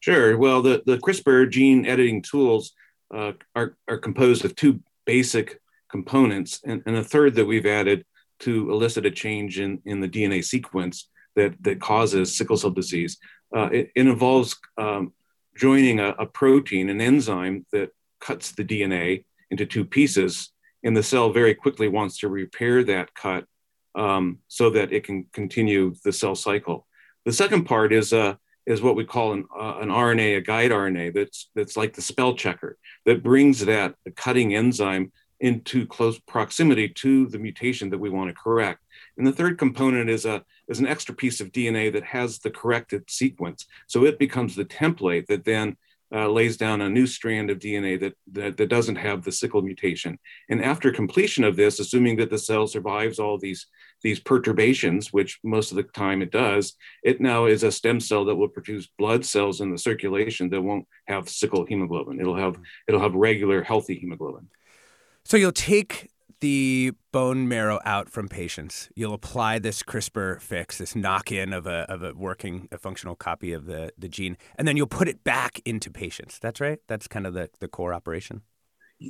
Sure. 0.00 0.36
Well, 0.38 0.62
the, 0.62 0.82
the 0.86 0.96
CRISPR 0.96 1.50
gene 1.50 1.84
editing 1.84 2.22
tools 2.22 2.72
uh, 3.14 3.32
are, 3.54 3.76
are 3.86 3.98
composed 3.98 4.44
of 4.44 4.56
two 4.56 4.80
basic 5.04 5.60
components, 5.90 6.60
and, 6.64 6.82
and 6.86 6.96
a 6.96 7.04
third 7.04 7.34
that 7.34 7.44
we've 7.44 7.66
added 7.66 8.04
to 8.40 8.70
elicit 8.70 9.04
a 9.04 9.10
change 9.10 9.60
in, 9.60 9.80
in 9.84 10.00
the 10.00 10.08
DNA 10.08 10.42
sequence 10.42 11.08
that, 11.36 11.54
that 11.62 11.80
causes 11.80 12.36
sickle 12.36 12.56
cell 12.56 12.70
disease. 12.70 13.18
Uh, 13.54 13.68
it, 13.72 13.90
it, 13.94 14.06
involves 14.06 14.56
um, 14.78 15.12
joining 15.56 16.00
a, 16.00 16.10
a, 16.18 16.24
protein, 16.24 16.88
an 16.88 17.00
enzyme 17.00 17.66
that 17.72 17.90
cuts 18.20 18.52
the 18.52 18.64
DNA 18.64 19.24
into 19.50 19.66
two 19.66 19.84
pieces, 19.84 20.52
and 20.82 20.96
the 20.96 21.02
cell 21.02 21.32
very 21.32 21.54
quickly 21.54 21.88
wants 21.88 22.18
to 22.18 22.28
repair 22.28 22.84
that 22.84 23.12
cut 23.14 23.44
um, 23.96 24.38
so 24.48 24.70
that 24.70 24.92
it 24.92 25.04
can 25.04 25.26
continue 25.32 25.94
the 26.04 26.12
cell 26.12 26.34
cycle. 26.34 26.86
The 27.26 27.32
second 27.32 27.64
part 27.64 27.92
is 27.92 28.12
uh, 28.12 28.36
is 28.66 28.82
what 28.82 28.96
we 28.96 29.04
call 29.04 29.32
an, 29.32 29.46
uh, 29.58 29.78
an 29.80 29.88
RNA, 29.88 30.38
a 30.38 30.40
guide 30.40 30.70
RNA 30.70 31.14
that's 31.14 31.50
that's 31.54 31.76
like 31.76 31.94
the 31.94 32.02
spell 32.02 32.34
checker 32.34 32.76
that 33.06 33.22
brings 33.22 33.64
that 33.64 33.94
cutting 34.16 34.54
enzyme 34.54 35.12
into 35.40 35.86
close 35.86 36.18
proximity 36.20 36.88
to 36.88 37.26
the 37.26 37.38
mutation 37.38 37.88
that 37.90 37.98
we 37.98 38.10
want 38.10 38.28
to 38.28 38.34
correct. 38.34 38.80
And 39.16 39.26
the 39.26 39.32
third 39.32 39.58
component 39.58 40.10
is 40.10 40.24
a 40.24 40.44
is 40.68 40.80
an 40.80 40.86
extra 40.86 41.14
piece 41.14 41.40
of 41.40 41.52
DNA 41.52 41.92
that 41.92 42.04
has 42.04 42.38
the 42.38 42.50
corrected 42.50 43.10
sequence. 43.10 43.66
So 43.86 44.04
it 44.04 44.18
becomes 44.18 44.54
the 44.54 44.64
template 44.64 45.26
that 45.26 45.44
then 45.44 45.76
uh, 46.12 46.28
lays 46.28 46.56
down 46.56 46.80
a 46.80 46.88
new 46.88 47.06
strand 47.06 47.50
of 47.50 47.58
DNA 47.58 47.98
that, 48.00 48.14
that, 48.32 48.56
that 48.56 48.68
doesn't 48.68 48.96
have 48.96 49.22
the 49.22 49.32
sickle 49.32 49.62
mutation. 49.62 50.18
And 50.48 50.62
after 50.62 50.90
completion 50.90 51.44
of 51.44 51.56
this, 51.56 51.78
assuming 51.78 52.16
that 52.16 52.30
the 52.30 52.38
cell 52.38 52.66
survives 52.66 53.18
all 53.18 53.38
these 53.38 53.66
these 54.02 54.20
perturbations, 54.20 55.12
which 55.12 55.38
most 55.44 55.70
of 55.70 55.76
the 55.76 55.82
time 55.82 56.22
it 56.22 56.30
does, 56.30 56.74
it 57.02 57.20
now 57.20 57.46
is 57.46 57.62
a 57.62 57.72
stem 57.72 58.00
cell 58.00 58.24
that 58.26 58.36
will 58.36 58.48
produce 58.48 58.88
blood 58.98 59.24
cells 59.24 59.60
in 59.60 59.70
the 59.70 59.78
circulation 59.78 60.50
that 60.50 60.62
won't 60.62 60.86
have 61.06 61.28
sickle 61.28 61.66
hemoglobin. 61.66 62.20
It'll 62.20 62.36
have 62.36 62.56
it'll 62.88 63.00
have 63.00 63.14
regular 63.14 63.62
healthy 63.62 63.98
hemoglobin. 63.98 64.48
So 65.24 65.36
you'll 65.36 65.52
take 65.52 66.10
the 66.40 66.92
bone 67.12 67.48
marrow 67.48 67.80
out 67.84 68.08
from 68.08 68.28
patients. 68.28 68.88
You'll 68.94 69.14
apply 69.14 69.58
this 69.58 69.82
CRISPR 69.82 70.40
fix, 70.40 70.78
this 70.78 70.96
knock 70.96 71.30
in 71.30 71.52
of 71.52 71.66
a, 71.66 71.90
of 71.90 72.02
a 72.02 72.14
working, 72.14 72.68
a 72.72 72.78
functional 72.78 73.14
copy 73.14 73.52
of 73.52 73.66
the, 73.66 73.92
the 73.98 74.08
gene, 74.08 74.36
and 74.56 74.66
then 74.66 74.76
you'll 74.76 74.86
put 74.86 75.08
it 75.08 75.22
back 75.22 75.60
into 75.64 75.90
patients. 75.90 76.38
That's 76.40 76.60
right? 76.60 76.78
That's 76.88 77.06
kind 77.06 77.26
of 77.26 77.34
the, 77.34 77.50
the 77.60 77.68
core 77.68 77.92
operation. 77.94 78.42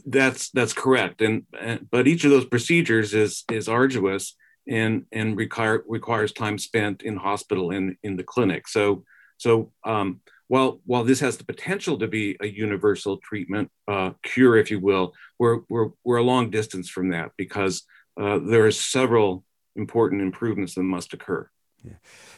That's 0.07 0.51
that's 0.51 0.73
correct. 0.73 1.21
And, 1.21 1.47
and 1.59 1.89
but 1.91 2.07
each 2.07 2.25
of 2.25 2.31
those 2.31 2.45
procedures 2.45 3.13
is 3.13 3.45
is 3.51 3.69
arduous 3.69 4.37
and 4.69 5.07
and 5.13 5.37
require 5.37 5.83
requires 5.89 6.33
time 6.33 6.59
spent 6.59 7.03
in 7.03 7.17
hospital 7.17 7.71
and 7.71 7.97
in 8.03 8.17
the 8.17 8.25
clinic. 8.25 8.69
So 8.69 9.05
so 9.37 9.73
um, 9.85 10.21
while 10.49 10.81
while 10.85 11.05
this 11.05 11.21
has 11.21 11.37
the 11.37 11.45
potential 11.45 11.99
to 11.99 12.09
be 12.09 12.37
a 12.41 12.47
universal 12.47 13.19
treatment 13.19 13.71
uh, 13.89 14.11
cure, 14.23 14.57
if 14.57 14.71
you 14.71 14.81
will, 14.81 15.13
we're 15.39 15.61
we're 15.69 15.91
we're 16.05 16.19
a 16.19 16.25
long 16.25 16.51
distance 16.51 16.91
from 16.91 17.11
that 17.11 17.31
because 17.37 17.85
uh, 18.21 18.39
there 18.39 18.67
are 18.67 18.73
several 18.73 19.45
important 19.77 20.21
improvements 20.21 20.75
that 20.75 20.83
must 20.83 21.15
occur. 21.15 21.49
Yeah. 21.83 21.93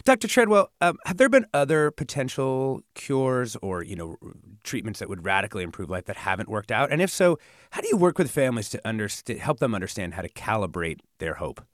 Dr. 0.05 0.29
Treadwell, 0.29 0.71
um, 0.81 0.99
have 1.07 1.17
there 1.17 1.29
been 1.29 1.47
other 1.53 1.91
potential 1.91 2.83
cures 2.95 3.57
or 3.57 3.83
you 3.83 3.97
know 3.97 4.17
treatments 4.63 5.01
that 5.01 5.09
would 5.09 5.25
radically 5.25 5.65
improve 5.65 5.91
life 5.91 6.05
that 6.05 6.19
haven't 6.19 6.49
worked 6.49 6.71
out? 6.71 6.93
And 6.93 7.03
if 7.03 7.11
so, 7.11 7.39
how 7.71 7.81
do 7.81 7.89
you 7.89 7.97
work 7.97 8.19
with 8.19 8.31
families 8.31 8.69
to 8.71 8.87
understand, 8.87 9.41
help 9.41 9.59
them 9.59 9.75
understand 9.75 10.15
how 10.15 10.23
to 10.23 10.29
calibrate 10.29 11.01
their 11.19 11.35
hope? 11.35 11.65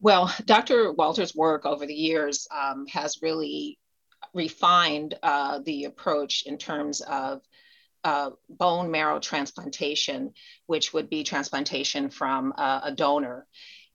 Well, 0.00 0.32
Dr. 0.44 0.92
Walter's 0.92 1.34
work 1.34 1.64
over 1.64 1.86
the 1.86 1.94
years 1.94 2.46
um, 2.50 2.86
has 2.88 3.22
really 3.22 3.78
refined 4.34 5.14
uh, 5.22 5.60
the 5.64 5.84
approach 5.84 6.44
in 6.46 6.58
terms 6.58 7.00
of 7.00 7.40
uh, 8.04 8.30
bone 8.48 8.90
marrow 8.90 9.18
transplantation, 9.18 10.32
which 10.66 10.92
would 10.92 11.08
be 11.08 11.24
transplantation 11.24 12.10
from 12.10 12.52
uh, 12.56 12.80
a 12.84 12.92
donor. 12.92 13.46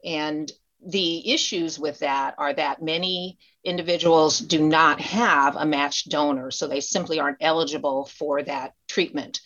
And 0.04 0.52
the 0.86 1.32
issues 1.32 1.78
with 1.78 2.00
that 2.00 2.36
are 2.38 2.54
that 2.54 2.82
many 2.82 3.38
individuals 3.64 4.40
do 4.40 4.68
not 4.68 5.00
have 5.00 5.56
a 5.56 5.66
matched 5.66 6.10
donor, 6.10 6.50
so 6.50 6.68
they 6.68 6.82
simply 6.82 7.20
aren't 7.20 7.38
eligible 7.40 8.06
for 8.06 8.42
that 8.42 8.74
treatment. 8.88 9.40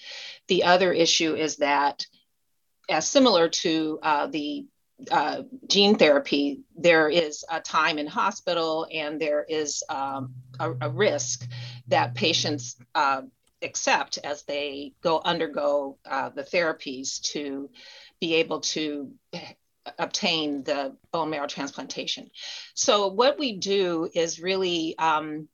The 0.47 0.63
other 0.63 0.93
issue 0.93 1.35
is 1.35 1.57
that, 1.57 2.05
as 2.89 3.07
similar 3.07 3.49
to 3.49 3.99
uh, 4.01 4.27
the 4.27 4.65
uh, 5.11 5.43
gene 5.67 5.95
therapy, 5.95 6.61
there 6.75 7.09
is 7.09 7.43
a 7.51 7.59
time 7.59 7.97
in 7.97 8.07
hospital 8.07 8.87
and 8.91 9.19
there 9.19 9.45
is 9.47 9.83
um, 9.89 10.33
a, 10.59 10.71
a, 10.81 10.89
risk 10.89 11.47
that 11.87 12.15
patients 12.15 12.77
uh, 12.95 13.21
accept 13.61 14.17
as 14.23 14.43
they 14.43 14.93
go 15.01 15.21
undergo 15.23 15.97
uh, 16.09 16.29
the 16.29 16.43
therapies 16.43 17.21
to 17.21 17.69
be 18.19 18.35
able 18.35 18.61
to 18.61 19.11
obtain 19.99 20.63
the 20.63 20.95
bone 21.11 21.29
marrow 21.29 21.47
transplantation. 21.47 22.29
So 22.73 23.07
what 23.07 23.37
we 23.37 23.57
do 23.57 24.09
is 24.13 24.39
really 24.39 24.97
um, 24.97 25.47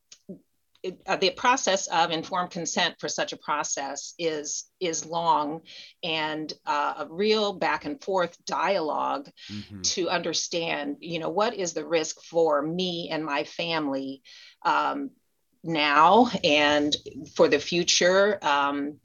uh, 1.05 1.15
the 1.17 1.29
process 1.31 1.87
of 1.87 2.11
informed 2.11 2.49
consent 2.49 2.95
for 2.99 3.07
such 3.07 3.33
a 3.33 3.37
process 3.37 4.13
is 4.17 4.65
is 4.79 5.05
long 5.05 5.61
and 6.03 6.53
uh, 6.65 6.93
a 6.99 7.07
real 7.09 7.53
back 7.53 7.85
and 7.85 8.03
forth 8.03 8.35
dialogue 8.45 9.29
mm-hmm. 9.51 9.81
to 9.81 10.09
understand 10.09 10.97
you 10.99 11.19
know 11.19 11.29
what 11.29 11.53
is 11.53 11.73
the 11.73 11.85
risk 11.85 12.23
for 12.23 12.61
me 12.61 13.09
and 13.11 13.23
my 13.23 13.43
family 13.43 14.23
um, 14.63 15.11
now 15.63 16.27
and 16.43 16.95
for 17.35 17.47
the 17.47 17.59
future 17.59 18.39
um, 18.41 18.97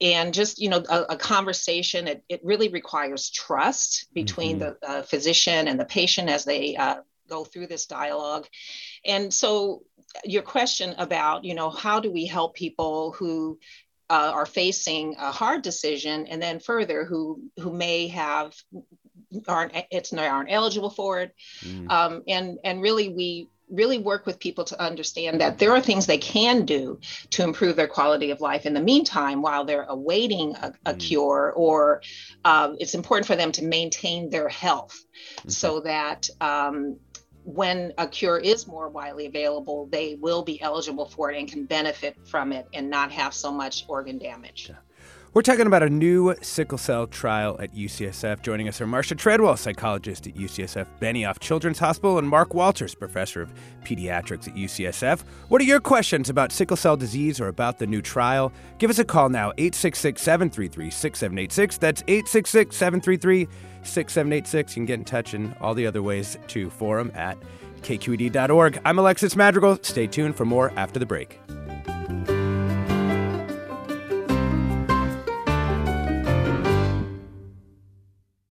and 0.00 0.34
just 0.34 0.60
you 0.60 0.68
know 0.68 0.82
a, 0.88 1.02
a 1.10 1.16
conversation 1.16 2.08
it, 2.08 2.24
it, 2.28 2.40
really 2.42 2.68
requires 2.68 3.30
trust 3.30 4.06
between 4.12 4.58
mm-hmm. 4.58 4.72
the 4.80 4.88
uh, 4.88 5.02
physician 5.02 5.68
and 5.68 5.78
the 5.78 5.84
patient 5.84 6.28
as 6.28 6.44
they 6.44 6.76
uh, 6.76 6.96
go 7.30 7.44
through 7.44 7.66
this 7.66 7.86
dialogue 7.86 8.46
and 9.04 9.32
so 9.32 9.82
your 10.24 10.42
question 10.42 10.94
about 10.98 11.44
you 11.44 11.54
know 11.54 11.70
how 11.70 12.00
do 12.00 12.10
we 12.10 12.26
help 12.26 12.54
people 12.54 13.12
who 13.12 13.58
uh, 14.10 14.32
are 14.34 14.46
facing 14.46 15.14
a 15.18 15.30
hard 15.30 15.62
decision 15.62 16.26
and 16.26 16.42
then 16.42 16.58
further 16.58 17.04
who 17.04 17.40
who 17.58 17.72
may 17.72 18.08
have 18.08 18.54
aren't 19.46 19.72
it's 19.90 20.12
aren't 20.12 20.50
eligible 20.50 20.90
for 20.90 21.20
it 21.20 21.34
mm. 21.64 21.88
um, 21.90 22.22
and 22.26 22.58
and 22.64 22.82
really 22.82 23.08
we 23.08 23.48
really 23.70 23.98
work 23.98 24.26
with 24.26 24.38
people 24.40 24.64
to 24.64 24.82
understand 24.82 25.40
that 25.40 25.58
there 25.58 25.70
are 25.72 25.80
things 25.80 26.06
they 26.06 26.18
can 26.18 26.64
do 26.64 26.98
to 27.30 27.44
improve 27.44 27.76
their 27.76 27.86
quality 27.86 28.32
of 28.32 28.40
life 28.40 28.66
in 28.66 28.74
the 28.74 28.80
meantime 28.80 29.42
while 29.42 29.64
they're 29.64 29.84
awaiting 29.84 30.56
a, 30.56 30.72
a 30.86 30.94
mm. 30.94 30.98
cure 30.98 31.52
or 31.54 32.02
uh, 32.44 32.72
it's 32.78 32.94
important 32.94 33.26
for 33.26 33.36
them 33.36 33.52
to 33.52 33.64
maintain 33.64 34.28
their 34.28 34.48
health 34.48 35.04
mm-hmm. 35.38 35.48
so 35.48 35.80
that 35.80 36.28
um, 36.40 36.98
when 37.54 37.92
a 37.98 38.06
cure 38.06 38.38
is 38.38 38.66
more 38.66 38.88
widely 38.88 39.26
available, 39.26 39.86
they 39.90 40.16
will 40.20 40.42
be 40.42 40.60
eligible 40.60 41.06
for 41.06 41.30
it 41.30 41.38
and 41.38 41.50
can 41.50 41.64
benefit 41.64 42.16
from 42.26 42.52
it 42.52 42.66
and 42.72 42.88
not 42.88 43.10
have 43.10 43.34
so 43.34 43.50
much 43.50 43.84
organ 43.88 44.18
damage. 44.18 44.70
We're 45.32 45.42
talking 45.42 45.68
about 45.68 45.84
a 45.84 45.88
new 45.88 46.34
sickle 46.42 46.76
cell 46.76 47.06
trial 47.06 47.56
at 47.60 47.72
UCSF. 47.72 48.42
Joining 48.42 48.66
us 48.66 48.80
are 48.80 48.86
Marcia 48.88 49.14
Treadwell, 49.14 49.56
psychologist 49.56 50.26
at 50.26 50.34
UCSF 50.34 50.88
Benioff 51.00 51.38
Children's 51.38 51.78
Hospital, 51.78 52.18
and 52.18 52.28
Mark 52.28 52.52
Walters, 52.52 52.96
professor 52.96 53.40
of 53.40 53.52
pediatrics 53.84 54.48
at 54.48 54.56
UCSF. 54.56 55.20
What 55.46 55.60
are 55.60 55.64
your 55.64 55.78
questions 55.78 56.30
about 56.30 56.50
sickle 56.50 56.76
cell 56.76 56.96
disease 56.96 57.40
or 57.40 57.46
about 57.46 57.78
the 57.78 57.86
new 57.86 58.02
trial? 58.02 58.52
Give 58.78 58.90
us 58.90 58.98
a 58.98 59.04
call 59.04 59.28
now, 59.28 59.52
866 59.56 60.20
733 60.20 60.90
6786. 60.90 61.78
That's 61.78 62.02
866 62.08 62.76
733 62.76 63.46
6786. 63.84 64.72
You 64.72 64.80
can 64.80 64.86
get 64.86 64.98
in 64.98 65.04
touch 65.04 65.34
in 65.34 65.54
all 65.60 65.74
the 65.74 65.86
other 65.86 66.02
ways 66.02 66.38
to 66.48 66.70
forum 66.70 67.12
at 67.14 67.38
kqed.org. 67.82 68.80
I'm 68.84 68.98
Alexis 68.98 69.36
Madrigal. 69.36 69.78
Stay 69.82 70.08
tuned 70.08 70.34
for 70.34 70.44
more 70.44 70.72
after 70.74 70.98
the 70.98 71.06
break. 71.06 71.38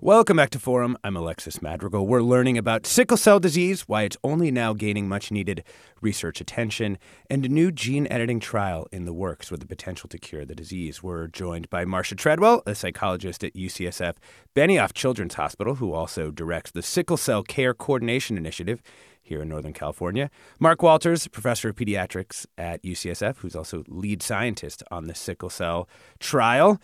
Welcome 0.00 0.36
back 0.36 0.50
to 0.50 0.58
Forum. 0.58 0.98
I'm 1.04 1.16
Alexis 1.16 1.62
Madrigal. 1.62 2.06
We're 2.06 2.20
learning 2.20 2.58
about 2.58 2.84
sickle 2.84 3.16
cell 3.16 3.38
disease, 3.38 3.82
why 3.82 4.02
it's 4.02 4.16
only 4.24 4.50
now 4.50 4.72
gaining 4.72 5.08
much 5.08 5.30
needed 5.30 5.62
research 6.00 6.40
attention, 6.40 6.98
and 7.30 7.46
a 7.46 7.48
new 7.48 7.70
gene 7.70 8.08
editing 8.10 8.40
trial 8.40 8.88
in 8.90 9.04
the 9.04 9.12
works 9.12 9.52
with 9.52 9.60
the 9.60 9.66
potential 9.66 10.08
to 10.08 10.18
cure 10.18 10.44
the 10.44 10.54
disease. 10.54 11.00
We're 11.00 11.28
joined 11.28 11.70
by 11.70 11.84
Marcia 11.84 12.16
Treadwell, 12.16 12.62
a 12.66 12.74
psychologist 12.74 13.44
at 13.44 13.54
UCSF 13.54 14.16
Benioff 14.54 14.94
Children's 14.94 15.34
Hospital, 15.34 15.76
who 15.76 15.92
also 15.92 16.32
directs 16.32 16.72
the 16.72 16.82
Sickle 16.82 17.16
Cell 17.16 17.44
Care 17.44 17.72
Coordination 17.72 18.36
Initiative 18.36 18.82
here 19.22 19.42
in 19.42 19.48
Northern 19.48 19.72
California. 19.72 20.28
Mark 20.58 20.82
Walters, 20.82 21.28
professor 21.28 21.68
of 21.68 21.76
pediatrics 21.76 22.46
at 22.58 22.82
UCSF, 22.82 23.38
who's 23.38 23.56
also 23.56 23.84
lead 23.86 24.22
scientist 24.22 24.82
on 24.90 25.06
the 25.06 25.14
sickle 25.14 25.50
cell 25.50 25.88
trial. 26.18 26.80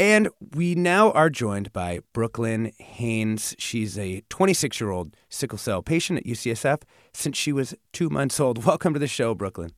And 0.00 0.30
we 0.54 0.74
now 0.74 1.10
are 1.10 1.28
joined 1.28 1.74
by 1.74 2.00
Brooklyn 2.14 2.72
Haynes. 2.78 3.54
She's 3.58 3.98
a 3.98 4.22
26 4.30 4.80
year 4.80 4.88
old 4.88 5.14
sickle 5.28 5.58
cell 5.58 5.82
patient 5.82 6.20
at 6.20 6.24
UCSF 6.24 6.84
since 7.12 7.36
she 7.36 7.52
was 7.52 7.74
two 7.92 8.08
months 8.08 8.40
old. 8.40 8.64
Welcome 8.64 8.94
to 8.94 8.98
the 8.98 9.06
show, 9.06 9.34
Brooklyn. 9.34 9.72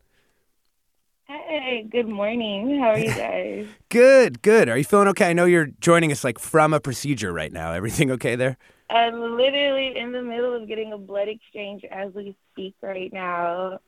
Hey, 1.26 1.88
good 1.90 2.06
morning. 2.06 2.78
How 2.78 2.90
are 2.90 2.98
you 3.00 3.08
guys? 3.16 3.66
good, 3.88 4.42
good. 4.42 4.68
Are 4.68 4.78
you 4.78 4.84
feeling 4.84 5.08
okay? 5.08 5.30
I 5.30 5.32
know 5.32 5.44
you're 5.44 5.70
joining 5.80 6.12
us 6.12 6.22
like 6.22 6.38
from 6.38 6.72
a 6.72 6.78
procedure 6.78 7.32
right 7.32 7.52
now. 7.52 7.72
Everything 7.72 8.12
okay 8.12 8.36
there? 8.36 8.56
I'm 8.90 9.36
literally 9.36 9.98
in 9.98 10.12
the 10.12 10.22
middle 10.22 10.54
of 10.54 10.68
getting 10.68 10.92
a 10.92 10.98
blood 10.98 11.26
exchange 11.26 11.82
as 11.90 12.14
we 12.14 12.36
speak 12.52 12.76
right 12.80 13.12
now. 13.12 13.80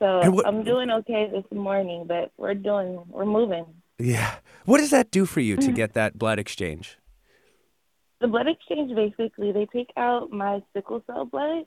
So 0.00 0.28
what, 0.32 0.48
I'm 0.48 0.64
doing 0.64 0.90
okay 0.90 1.30
this 1.30 1.44
morning, 1.56 2.06
but 2.08 2.32
we're 2.38 2.54
doing, 2.54 3.04
we're 3.08 3.24
moving. 3.24 3.66
Yeah. 4.04 4.36
What 4.66 4.78
does 4.78 4.90
that 4.90 5.10
do 5.10 5.24
for 5.24 5.40
you 5.40 5.56
to 5.56 5.72
get 5.72 5.94
that 5.94 6.18
blood 6.18 6.38
exchange? 6.38 6.98
The 8.20 8.28
blood 8.28 8.46
exchange 8.46 8.94
basically, 8.94 9.50
they 9.50 9.66
take 9.66 9.90
out 9.96 10.30
my 10.30 10.62
sickle 10.74 11.02
cell 11.06 11.24
blood 11.24 11.64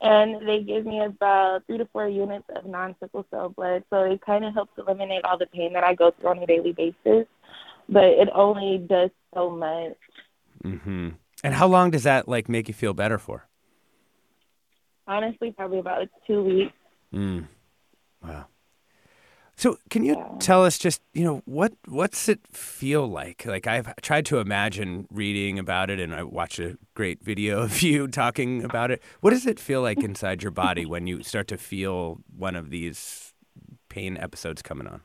and 0.00 0.46
they 0.46 0.62
give 0.62 0.84
me 0.84 1.00
about 1.00 1.64
three 1.66 1.78
to 1.78 1.86
four 1.92 2.08
units 2.08 2.44
of 2.54 2.66
non 2.66 2.96
sickle 3.00 3.24
cell 3.30 3.50
blood. 3.50 3.84
So 3.90 4.02
it 4.02 4.20
kind 4.20 4.44
of 4.44 4.52
helps 4.52 4.72
eliminate 4.78 5.24
all 5.24 5.38
the 5.38 5.46
pain 5.46 5.72
that 5.74 5.84
I 5.84 5.94
go 5.94 6.10
through 6.10 6.30
on 6.30 6.38
a 6.38 6.46
daily 6.46 6.72
basis, 6.72 7.26
but 7.88 8.04
it 8.04 8.28
only 8.34 8.78
does 8.78 9.10
so 9.32 9.50
much. 9.50 9.96
Mm-hmm. 10.64 11.10
And 11.44 11.54
how 11.54 11.68
long 11.68 11.90
does 11.90 12.02
that 12.02 12.28
like 12.28 12.48
make 12.48 12.66
you 12.66 12.74
feel 12.74 12.94
better 12.94 13.18
for? 13.18 13.46
Honestly, 15.06 15.52
probably 15.52 15.78
about 15.78 16.08
two 16.26 16.42
weeks. 16.42 16.72
Mm. 17.14 17.46
Wow. 18.22 18.46
So, 19.58 19.78
can 19.88 20.04
you 20.04 20.22
tell 20.38 20.64
us 20.64 20.76
just 20.76 21.00
you 21.14 21.24
know 21.24 21.42
what 21.46 21.72
what's 21.86 22.28
it 22.28 22.40
feel 22.46 23.06
like? 23.06 23.46
Like 23.46 23.66
I've 23.66 23.96
tried 24.02 24.26
to 24.26 24.38
imagine 24.38 25.08
reading 25.10 25.58
about 25.58 25.88
it, 25.88 25.98
and 25.98 26.14
I 26.14 26.24
watched 26.24 26.58
a 26.58 26.76
great 26.94 27.24
video 27.24 27.62
of 27.62 27.80
you 27.88 28.06
talking 28.06 28.62
about 28.62 28.90
it. 28.90 29.02
What 29.20 29.30
does 29.30 29.46
it 29.46 29.58
feel 29.58 29.80
like 29.80 30.02
inside 30.02 30.42
your 30.42 30.52
body 30.52 30.84
when 30.84 31.06
you 31.06 31.22
start 31.22 31.48
to 31.48 31.56
feel 31.56 32.18
one 32.36 32.54
of 32.54 32.68
these 32.68 33.32
pain 33.88 34.18
episodes 34.18 34.60
coming 34.60 34.86
on? 34.86 35.00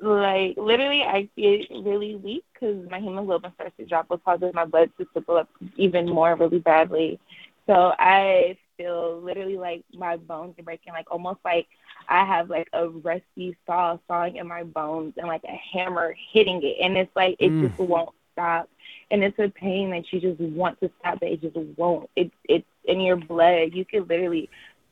Like 0.00 0.56
literally, 0.56 1.02
I 1.02 1.28
feel 1.36 1.82
really 1.84 2.16
weak 2.16 2.44
because 2.52 2.90
my 2.90 2.98
hemoglobin 2.98 3.52
starts 3.54 3.76
to 3.76 3.86
drop, 3.86 4.10
which 4.10 4.24
causes 4.24 4.52
my 4.52 4.64
blood 4.64 4.90
to 4.98 5.04
trickle 5.04 5.36
up 5.36 5.48
even 5.76 6.08
more, 6.08 6.34
really 6.34 6.58
badly. 6.58 7.20
So 7.68 7.94
I 8.00 8.58
feel 8.76 9.20
literally 9.20 9.56
like 9.56 9.84
my 9.94 10.16
bones 10.16 10.58
are 10.58 10.62
breaking, 10.62 10.92
like 10.92 11.10
almost 11.10 11.40
like 11.44 11.66
I 12.08 12.24
have 12.24 12.50
like 12.50 12.68
a 12.72 12.88
rusty 12.88 13.56
saw 13.66 13.98
sawing 14.06 14.36
in 14.36 14.46
my 14.46 14.62
bones 14.62 15.14
and 15.16 15.26
like 15.26 15.44
a 15.44 15.60
hammer 15.72 16.14
hitting 16.32 16.60
it, 16.62 16.76
and 16.82 16.96
it's 16.96 17.14
like 17.14 17.36
it 17.38 17.50
mm. 17.50 17.68
just 17.68 17.78
won't 17.78 18.14
stop, 18.32 18.68
and 19.10 19.22
it's 19.22 19.38
a 19.38 19.48
pain 19.48 19.90
that 19.90 20.12
you 20.12 20.20
just 20.20 20.40
want 20.40 20.80
to 20.80 20.90
stop, 21.00 21.20
but 21.20 21.28
it 21.28 21.42
just 21.42 21.56
won't. 21.76 22.08
It's 22.16 22.34
it's 22.48 22.66
in 22.84 23.00
your 23.00 23.16
blood. 23.16 23.72
You 23.72 23.84
can 23.84 24.06
literally 24.06 24.48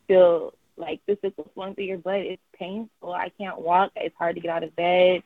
feel 0.09 0.55
like 0.77 1.01
the 1.07 1.17
sickle 1.23 1.51
flowing 1.55 1.75
through 1.75 1.85
your 1.85 1.99
blood. 1.99 2.21
It's 2.21 2.43
painful. 2.59 3.13
I 3.13 3.31
can't 3.39 3.61
walk. 3.61 3.93
It's 3.97 4.17
hard 4.17 4.35
to 4.35 4.41
get 4.41 4.51
out 4.51 4.65
of 4.65 4.75
bed. 4.77 5.23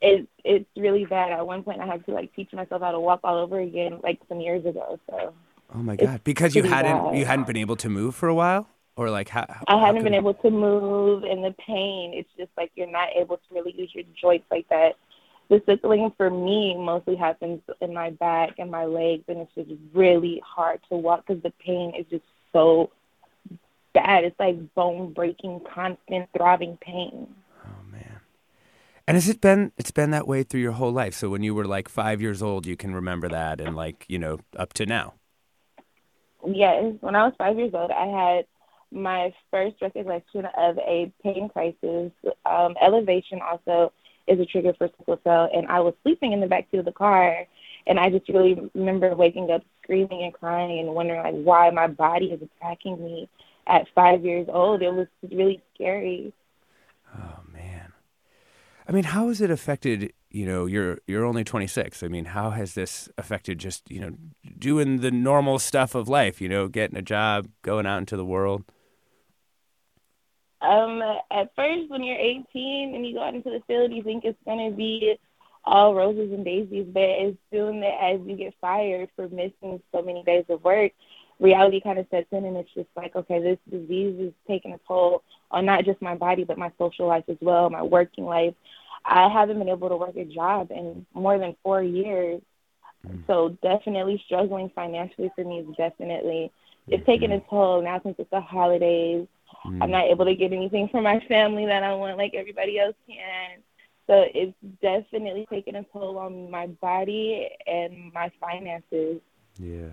It's 0.00 0.26
it's 0.44 0.66
really 0.76 1.04
bad. 1.04 1.32
At 1.32 1.46
one 1.46 1.62
point, 1.62 1.80
I 1.80 1.86
had 1.86 2.04
to 2.06 2.12
like 2.12 2.34
teach 2.34 2.52
myself 2.52 2.82
how 2.82 2.92
to 2.92 3.00
walk 3.00 3.20
all 3.24 3.38
over 3.38 3.60
again, 3.60 4.00
like 4.02 4.20
some 4.28 4.40
years 4.40 4.64
ago. 4.64 4.98
So. 5.08 5.34
Oh 5.74 5.82
my 5.82 5.96
god! 5.96 6.22
Because 6.22 6.54
you 6.54 6.62
hadn't 6.62 7.14
you 7.14 7.24
hadn't 7.24 7.46
been 7.46 7.56
able 7.56 7.76
to 7.76 7.88
move 7.88 8.14
for 8.14 8.28
a 8.28 8.34
while, 8.34 8.68
or 8.96 9.10
like 9.10 9.28
how? 9.28 9.46
I 9.66 9.78
hadn't 9.84 10.04
been 10.04 10.14
able 10.14 10.34
to 10.34 10.50
move, 10.50 11.24
and 11.24 11.44
the 11.44 11.54
pain. 11.66 12.12
It's 12.14 12.28
just 12.38 12.50
like 12.56 12.70
you're 12.76 12.90
not 12.90 13.08
able 13.16 13.38
to 13.38 13.54
really 13.54 13.74
use 13.76 13.90
your 13.92 14.04
joints 14.20 14.46
like 14.50 14.68
that. 14.68 14.96
The 15.50 15.60
sickling 15.66 16.12
for 16.16 16.30
me 16.30 16.76
mostly 16.76 17.16
happens 17.16 17.60
in 17.80 17.92
my 17.92 18.10
back 18.10 18.54
and 18.58 18.70
my 18.70 18.84
legs, 18.84 19.24
and 19.28 19.38
it's 19.38 19.54
just 19.54 19.70
really 19.92 20.40
hard 20.44 20.80
to 20.88 20.96
walk 20.96 21.26
because 21.26 21.42
the 21.42 21.52
pain 21.64 21.92
is 21.98 22.06
just 22.08 22.24
so 22.52 22.90
bad. 23.92 24.24
It's 24.24 24.38
like 24.38 24.74
bone 24.74 25.12
breaking, 25.12 25.60
constant 25.74 26.28
throbbing 26.36 26.78
pain. 26.80 27.26
Oh 27.66 27.82
man! 27.90 28.20
And 29.08 29.16
has 29.16 29.28
it 29.28 29.40
been? 29.40 29.72
It's 29.76 29.90
been 29.90 30.12
that 30.12 30.28
way 30.28 30.44
through 30.44 30.60
your 30.60 30.72
whole 30.72 30.92
life. 30.92 31.14
So 31.14 31.30
when 31.30 31.42
you 31.42 31.52
were 31.52 31.66
like 31.66 31.88
five 31.88 32.22
years 32.22 32.42
old, 32.42 32.64
you 32.64 32.76
can 32.76 32.94
remember 32.94 33.28
that, 33.28 33.60
and 33.60 33.74
like 33.74 34.04
you 34.08 34.20
know 34.20 34.38
up 34.56 34.72
to 34.74 34.86
now. 34.86 35.14
Yes, 36.46 36.94
when 37.00 37.16
I 37.16 37.24
was 37.24 37.34
five 37.38 37.56
years 37.56 37.72
old, 37.74 37.90
I 37.90 38.06
had 38.06 38.46
my 38.92 39.32
first 39.50 39.76
recollection 39.82 40.46
of 40.56 40.78
a 40.78 41.12
pain 41.22 41.48
crisis. 41.48 42.12
Um, 42.46 42.76
elevation 42.80 43.40
also 43.40 43.92
is 44.26 44.40
a 44.40 44.46
trigger 44.46 44.72
for 44.76 44.88
sickle 44.98 45.20
cell, 45.24 45.48
and 45.54 45.66
I 45.68 45.80
was 45.80 45.94
sleeping 46.02 46.32
in 46.32 46.40
the 46.40 46.46
backseat 46.46 46.78
of 46.78 46.84
the 46.84 46.92
car, 46.92 47.46
and 47.86 47.98
I 47.98 48.10
just 48.10 48.28
really 48.28 48.70
remember 48.74 49.14
waking 49.14 49.50
up 49.50 49.62
screaming 49.82 50.22
and 50.22 50.32
crying 50.32 50.80
and 50.80 50.94
wondering 50.94 51.22
like 51.22 51.34
why 51.34 51.70
my 51.70 51.86
body 51.86 52.26
is 52.26 52.40
attacking 52.42 53.02
me 53.02 53.28
at 53.66 53.86
five 53.94 54.24
years 54.24 54.46
old. 54.50 54.82
It 54.82 54.92
was 54.92 55.08
really 55.30 55.62
scary. 55.74 56.32
Oh 57.14 57.40
man, 57.52 57.92
I 58.88 58.92
mean, 58.92 59.04
how 59.04 59.28
has 59.28 59.40
it 59.40 59.50
affected 59.50 60.12
you 60.34 60.44
know 60.44 60.66
you're 60.66 60.98
you're 61.06 61.24
only 61.24 61.44
26 61.44 62.02
i 62.02 62.08
mean 62.08 62.24
how 62.24 62.50
has 62.50 62.74
this 62.74 63.08
affected 63.16 63.58
just 63.58 63.88
you 63.88 64.00
know 64.00 64.10
doing 64.58 65.00
the 65.00 65.10
normal 65.10 65.58
stuff 65.60 65.94
of 65.94 66.08
life 66.08 66.40
you 66.40 66.48
know 66.48 66.66
getting 66.66 66.98
a 66.98 67.02
job 67.02 67.46
going 67.62 67.86
out 67.86 67.98
into 67.98 68.16
the 68.16 68.24
world? 68.24 68.64
Um 70.60 71.00
at 71.30 71.54
first 71.54 71.88
when 71.88 72.02
you're 72.02 72.16
18 72.16 72.94
and 72.94 73.06
you 73.06 73.14
go 73.14 73.22
out 73.22 73.34
into 73.34 73.50
the 73.50 73.62
field 73.66 73.92
you 73.92 74.02
think 74.02 74.24
it's 74.24 74.38
going 74.44 74.70
to 74.70 74.76
be 74.76 75.16
all 75.64 75.94
roses 75.94 76.32
and 76.32 76.44
daisies 76.44 76.86
but 76.92 77.00
as 77.00 77.34
soon 77.52 77.82
as 77.84 78.20
you 78.26 78.36
get 78.36 78.54
fired 78.60 79.08
for 79.14 79.28
missing 79.28 79.80
so 79.92 80.02
many 80.02 80.22
days 80.24 80.44
of 80.48 80.62
work. 80.64 80.92
Reality 81.40 81.80
kind 81.80 81.98
of 81.98 82.06
sets 82.10 82.28
in 82.30 82.44
and 82.44 82.56
it's 82.56 82.72
just 82.74 82.88
like 82.96 83.14
okay 83.14 83.40
this 83.40 83.58
disease 83.70 84.18
is 84.18 84.32
taking 84.48 84.72
a 84.72 84.80
toll 84.86 85.22
on 85.50 85.64
not 85.66 85.84
just 85.84 86.00
my 86.00 86.14
body 86.14 86.44
but 86.44 86.58
my 86.58 86.72
social 86.78 87.06
life 87.06 87.24
as 87.28 87.36
well 87.40 87.70
my 87.70 87.82
working 87.82 88.24
life 88.24 88.54
I 89.04 89.28
haven't 89.28 89.58
been 89.58 89.68
able 89.68 89.88
to 89.88 89.96
work 89.96 90.16
a 90.16 90.24
job 90.24 90.70
in 90.70 91.06
more 91.14 91.38
than 91.38 91.56
four 91.62 91.82
years. 91.82 92.40
Mm. 93.06 93.26
So 93.26 93.56
definitely 93.62 94.22
struggling 94.24 94.70
financially 94.74 95.30
for 95.34 95.44
me 95.44 95.60
is 95.60 95.76
definitely 95.76 96.50
it's 96.86 97.02
mm-hmm. 97.02 97.10
taken 97.10 97.32
its 97.32 97.46
toll 97.48 97.82
now 97.82 98.00
since 98.02 98.16
it's 98.18 98.30
the 98.30 98.40
holidays. 98.40 99.26
Mm. 99.66 99.82
I'm 99.82 99.90
not 99.90 100.06
able 100.06 100.24
to 100.24 100.34
get 100.34 100.52
anything 100.52 100.88
from 100.88 101.04
my 101.04 101.20
family 101.28 101.66
that 101.66 101.82
I 101.82 101.94
want 101.94 102.16
like 102.16 102.34
everybody 102.34 102.78
else 102.78 102.96
can. 103.06 103.62
So 104.06 104.26
it's 104.34 104.54
definitely 104.82 105.46
taken 105.48 105.76
a 105.76 105.84
toll 105.84 106.18
on 106.18 106.50
my 106.50 106.66
body 106.66 107.48
and 107.66 108.12
my 108.12 108.30
finances. 108.38 109.20
Yeah. 109.58 109.92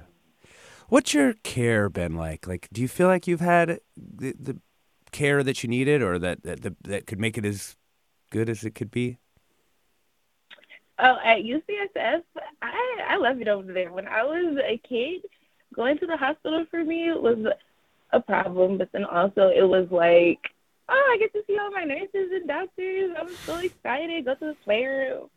What's 0.90 1.14
your 1.14 1.36
care 1.44 1.88
been 1.88 2.16
like? 2.16 2.46
Like, 2.46 2.68
do 2.74 2.82
you 2.82 2.90
feel 2.90 3.08
like 3.08 3.26
you've 3.26 3.40
had 3.40 3.80
the, 3.96 4.36
the 4.38 4.60
care 5.14 5.44
that 5.44 5.64
you 5.64 5.70
needed, 5.70 6.02
or 6.02 6.20
that 6.20 6.44
that 6.44 6.76
that 6.84 7.08
could 7.08 7.20
make 7.20 7.38
it 7.38 7.46
as 7.46 7.78
good 8.32 8.50
as 8.50 8.64
it 8.64 8.74
could 8.74 8.90
be? 8.90 9.20
Oh, 10.98 11.18
at 11.24 11.40
UCSF, 11.40 12.24
I 12.62 13.06
I 13.08 13.18
love 13.18 13.42
it 13.42 13.48
over 13.48 13.72
there. 13.72 13.92
When 13.92 14.08
I 14.08 14.24
was 14.24 14.58
a 14.64 14.78
kid, 14.78 15.22
going 15.76 15.98
to 16.00 16.08
the 16.08 16.18
hospital 16.18 16.66
for 16.70 16.84
me 16.84 17.12
was 17.12 17.38
a 18.12 18.20
problem, 18.20 18.78
but 18.78 18.92
then 18.92 19.06
also 19.06 19.50
it 19.50 19.68
was 19.68 19.88
like, 19.92 20.40
oh, 20.90 21.10
I 21.14 21.18
get 21.18 21.34
to 21.34 21.44
see 21.48 21.58
all 21.58 21.72
my 21.72 21.84
nurses 21.84 22.32
and 22.32 22.48
doctors. 22.48 23.12
I'm 23.20 23.34
so 23.46 23.58
excited. 23.58 24.26
Go 24.26 24.36
to 24.36 24.46
the 24.48 24.58
playroom. 24.64 25.30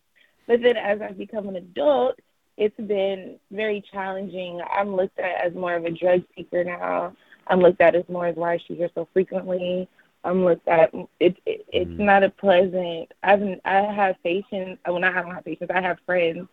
But 0.47 0.61
then 0.61 0.77
as 0.77 1.01
I 1.01 1.11
become 1.11 1.47
an 1.49 1.55
adult, 1.55 2.19
it's 2.57 2.77
been 2.77 3.37
very 3.51 3.83
challenging. 3.91 4.61
I'm 4.71 4.95
looked 4.95 5.19
at 5.19 5.45
as 5.45 5.53
more 5.53 5.75
of 5.75 5.85
a 5.85 5.91
drug 5.91 6.23
seeker 6.35 6.63
now. 6.63 7.13
I'm 7.47 7.59
looked 7.59 7.81
at 7.81 7.95
as 7.95 8.07
more 8.07 8.27
as 8.27 8.35
why 8.35 8.55
is 8.55 8.61
she 8.67 8.75
here 8.75 8.89
so 8.93 9.07
frequently. 9.13 9.87
I'm 10.25 10.43
looked 10.43 10.67
at. 10.67 10.93
It, 11.19 11.37
it 11.45 11.65
it's 11.71 11.89
mm. 11.89 11.99
not 11.99 12.23
a 12.23 12.29
pleasant. 12.29 13.11
I've 13.23 13.41
I 13.63 13.93
have 13.93 14.15
patients. 14.23 14.81
Well, 14.85 14.99
not 14.99 15.15
I 15.15 15.21
don't 15.21 15.33
have 15.35 15.45
patients. 15.45 15.71
I 15.73 15.81
have 15.81 15.97
friends 16.05 16.47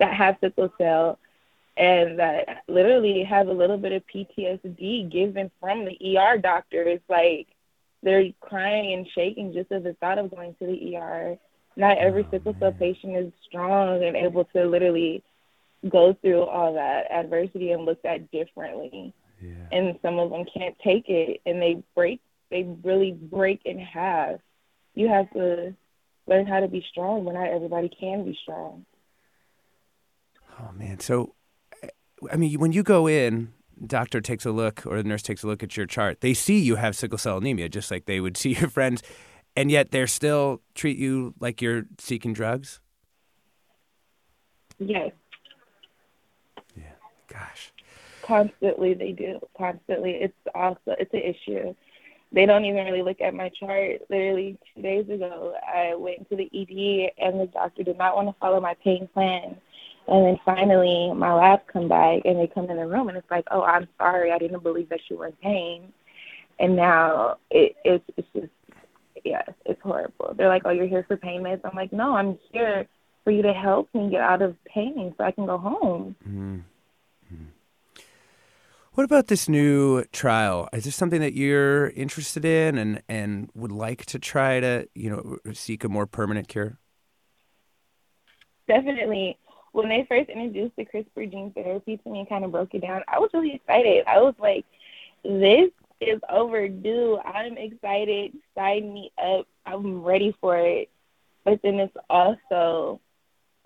that 0.00 0.14
have 0.14 0.36
sickle 0.40 0.72
cell, 0.78 1.18
and 1.76 2.18
that 2.18 2.64
literally 2.68 3.22
have 3.24 3.48
a 3.48 3.52
little 3.52 3.78
bit 3.78 3.92
of 3.92 4.02
PTSD 4.12 5.12
given 5.12 5.50
from 5.60 5.84
the 5.84 6.18
ER 6.18 6.38
doctors. 6.38 7.00
Like 7.08 7.46
they're 8.02 8.30
crying 8.40 8.94
and 8.94 9.06
shaking 9.14 9.52
just 9.52 9.70
at 9.72 9.84
the 9.84 9.94
thought 9.94 10.18
of 10.18 10.30
going 10.30 10.54
to 10.58 10.66
the 10.66 10.96
ER. 10.96 11.38
Not 11.76 11.98
every 11.98 12.24
oh, 12.24 12.30
sickle 12.30 12.56
cell 12.58 12.72
patient 12.72 13.16
is 13.16 13.32
strong 13.46 14.02
and 14.02 14.16
able 14.16 14.44
to 14.46 14.64
literally 14.64 15.22
go 15.88 16.16
through 16.20 16.42
all 16.42 16.74
that 16.74 17.10
adversity 17.10 17.70
and 17.72 17.84
looked 17.84 18.04
at 18.04 18.30
differently. 18.30 19.12
Yeah. 19.40 19.52
And 19.70 19.98
some 20.02 20.18
of 20.18 20.30
them 20.30 20.44
can't 20.52 20.76
take 20.82 21.08
it 21.08 21.40
and 21.46 21.62
they 21.62 21.82
break, 21.94 22.20
they 22.50 22.68
really 22.82 23.12
break 23.12 23.62
in 23.64 23.78
half. 23.78 24.40
You 24.94 25.08
have 25.08 25.30
to 25.32 25.74
learn 26.26 26.46
how 26.46 26.60
to 26.60 26.68
be 26.68 26.84
strong 26.90 27.24
when 27.24 27.34
not 27.34 27.48
everybody 27.48 27.88
can 27.88 28.24
be 28.24 28.38
strong. 28.42 28.84
Oh, 30.60 30.72
man. 30.72 31.00
So, 31.00 31.34
I 32.30 32.36
mean, 32.36 32.58
when 32.58 32.72
you 32.72 32.82
go 32.82 33.06
in, 33.06 33.52
doctor 33.86 34.20
takes 34.20 34.44
a 34.44 34.50
look 34.50 34.84
or 34.86 34.96
the 35.02 35.08
nurse 35.08 35.22
takes 35.22 35.42
a 35.42 35.46
look 35.46 35.62
at 35.62 35.76
your 35.76 35.86
chart, 35.86 36.20
they 36.20 36.34
see 36.34 36.58
you 36.58 36.76
have 36.76 36.96
sickle 36.96 37.18
cell 37.18 37.38
anemia 37.38 37.68
just 37.68 37.90
like 37.90 38.06
they 38.06 38.20
would 38.20 38.36
see 38.36 38.54
your 38.54 38.68
friends, 38.68 39.02
and 39.56 39.70
yet 39.70 39.90
they're 39.90 40.06
still 40.06 40.62
treat 40.74 40.98
you 40.98 41.34
like 41.40 41.62
you're 41.62 41.84
seeking 41.98 42.32
drugs? 42.32 42.80
Yes. 44.78 45.10
Yeah. 46.76 46.82
Gosh. 47.26 47.72
Constantly, 48.22 48.94
they 48.94 49.12
do. 49.12 49.40
Constantly, 49.56 50.12
it's 50.12 50.36
also 50.54 50.94
it's 50.98 51.12
an 51.12 51.20
issue. 51.20 51.74
They 52.32 52.46
don't 52.46 52.64
even 52.64 52.84
really 52.84 53.02
look 53.02 53.20
at 53.20 53.34
my 53.34 53.50
chart. 53.58 54.02
Literally 54.10 54.58
two 54.74 54.82
days 54.82 55.08
ago, 55.08 55.54
I 55.66 55.94
went 55.94 56.28
to 56.28 56.36
the 56.36 56.44
ED, 56.44 57.12
and 57.24 57.40
the 57.40 57.46
doctor 57.46 57.82
did 57.82 57.96
not 57.96 58.16
want 58.16 58.28
to 58.28 58.34
follow 58.38 58.60
my 58.60 58.74
pain 58.84 59.08
plan. 59.14 59.56
And 60.08 60.26
then 60.26 60.38
finally, 60.44 61.12
my 61.14 61.32
lab 61.32 61.60
come 61.70 61.88
back, 61.88 62.22
and 62.24 62.38
they 62.38 62.46
come 62.46 62.70
in 62.70 62.76
the 62.76 62.86
room, 62.86 63.08
and 63.08 63.16
it's 63.16 63.30
like, 63.30 63.46
"Oh, 63.50 63.62
I'm 63.62 63.88
sorry, 63.98 64.30
I 64.32 64.38
didn't 64.38 64.62
believe 64.62 64.88
that 64.90 65.00
you 65.08 65.16
were 65.18 65.26
in 65.26 65.32
pain." 65.42 65.92
And 66.58 66.76
now 66.76 67.36
it, 67.50 67.76
it's 67.84 68.04
it's 68.16 68.28
just 68.34 68.52
yeah, 69.24 69.42
it's 69.66 69.80
horrible. 69.82 70.34
They're 70.36 70.48
like, 70.48 70.62
"Oh, 70.64 70.70
you're 70.70 70.86
here 70.86 71.04
for 71.06 71.16
pain 71.16 71.42
meds." 71.42 71.60
I'm 71.64 71.76
like, 71.76 71.92
"No, 71.92 72.14
I'm 72.14 72.38
here 72.52 72.86
for 73.28 73.32
you 73.32 73.42
to 73.42 73.52
help 73.52 73.94
me 73.94 74.08
get 74.10 74.22
out 74.22 74.40
of 74.40 74.56
pain 74.64 75.14
so 75.18 75.24
I 75.24 75.30
can 75.30 75.44
go 75.44 75.58
home. 75.58 76.16
Mm-hmm. 76.26 76.58
What 78.98 79.04
about 79.04 79.28
this 79.28 79.48
new 79.48 80.02
trial? 80.06 80.68
Is 80.72 80.82
this 80.82 80.96
something 80.96 81.20
that 81.20 81.32
you're 81.32 81.90
interested 81.90 82.44
in 82.44 82.76
and, 82.76 83.00
and 83.08 83.48
would 83.54 83.70
like 83.70 84.04
to 84.06 84.18
try 84.18 84.58
to, 84.58 84.88
you 84.92 85.08
know, 85.08 85.52
seek 85.52 85.84
a 85.84 85.88
more 85.88 86.04
permanent 86.08 86.48
cure? 86.48 86.80
Definitely. 88.66 89.38
When 89.70 89.88
they 89.88 90.04
first 90.08 90.30
introduced 90.30 90.74
the 90.74 90.84
CRISPR 90.84 91.30
gene 91.30 91.52
therapy 91.52 91.98
to 91.98 92.10
me 92.10 92.18
and 92.18 92.28
kind 92.28 92.44
of 92.44 92.50
broke 92.50 92.74
it 92.74 92.82
down, 92.82 93.02
I 93.06 93.20
was 93.20 93.30
really 93.32 93.54
excited. 93.54 94.02
I 94.08 94.18
was 94.18 94.34
like, 94.40 94.66
this 95.22 95.70
is 96.00 96.18
overdue. 96.28 97.20
I'm 97.24 97.56
excited. 97.56 98.32
Sign 98.56 98.92
me 98.92 99.12
up. 99.16 99.46
I'm 99.64 100.02
ready 100.02 100.34
for 100.40 100.58
it. 100.58 100.90
But 101.44 101.60
then 101.62 101.74
it's 101.76 101.96
also 102.10 103.00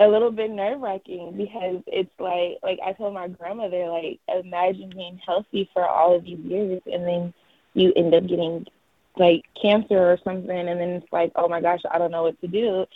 a 0.03 0.09
little 0.09 0.31
bit 0.31 0.51
nerve 0.51 0.81
wracking 0.81 1.35
because 1.37 1.83
it's 1.87 2.12
like 2.19 2.59
like 2.62 2.79
I 2.85 2.93
told 2.93 3.15
my 3.15 3.29
grandmother 3.29 3.87
like 3.87 4.21
imagine 4.29 4.91
being 4.95 5.21
healthy 5.25 5.69
for 5.73 5.87
all 5.87 6.15
of 6.15 6.25
these 6.25 6.38
years 6.38 6.83
and 6.87 7.07
then 7.07 7.35
you 7.75 7.93
end 7.95 8.15
up 8.15 8.27
getting 8.27 8.67
like 9.17 9.45
cancer 9.61 9.99
or 9.99 10.19
something 10.25 10.51
and 10.51 10.81
then 10.81 10.88
it's 10.91 11.12
like 11.12 11.33
oh 11.37 11.49
my 11.49 11.61
gosh 11.61 11.81
I 11.91 11.99
don't 11.99 12.11
know 12.11 12.23
what 12.23 12.41
to 12.41 12.49
do 12.49 12.87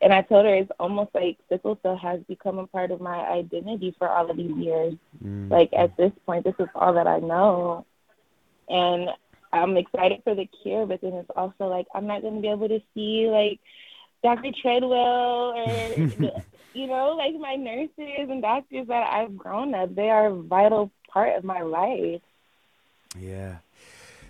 and 0.00 0.12
I 0.12 0.22
told 0.22 0.46
her 0.46 0.54
it's 0.54 0.70
almost 0.78 1.10
like 1.14 1.36
sickle 1.48 1.78
cell 1.82 1.96
has 1.96 2.20
become 2.28 2.58
a 2.58 2.66
part 2.66 2.90
of 2.90 3.00
my 3.00 3.26
identity 3.28 3.94
for 3.98 4.08
all 4.08 4.30
of 4.30 4.36
these 4.36 4.56
years 4.56 4.94
mm. 5.22 5.50
like 5.50 5.70
at 5.76 5.96
this 5.96 6.12
point 6.26 6.44
this 6.44 6.54
is 6.58 6.68
all 6.74 6.94
that 6.94 7.06
I 7.06 7.18
know 7.18 7.84
and 8.68 9.10
I'm 9.52 9.76
excited 9.76 10.20
for 10.24 10.34
the 10.34 10.48
cure 10.62 10.86
but 10.86 11.00
then 11.00 11.14
it's 11.14 11.30
also 11.36 11.66
like 11.66 11.86
I'm 11.94 12.06
not 12.06 12.22
going 12.22 12.36
to 12.36 12.40
be 12.40 12.48
able 12.48 12.68
to 12.68 12.80
see 12.94 13.28
like 13.28 13.60
Dr. 14.22 14.52
Treadwell 14.62 15.54
or 15.54 16.32
you 16.74 16.86
know, 16.86 17.14
like 17.16 17.34
my 17.38 17.54
nurses 17.54 18.28
and 18.30 18.42
doctors 18.42 18.88
that 18.88 19.12
I've 19.12 19.36
grown 19.36 19.74
up, 19.74 19.94
they 19.94 20.10
are 20.10 20.26
a 20.26 20.34
vital 20.34 20.90
part 21.08 21.36
of 21.36 21.44
my 21.44 21.62
life. 21.62 22.20
Yeah. 23.18 23.58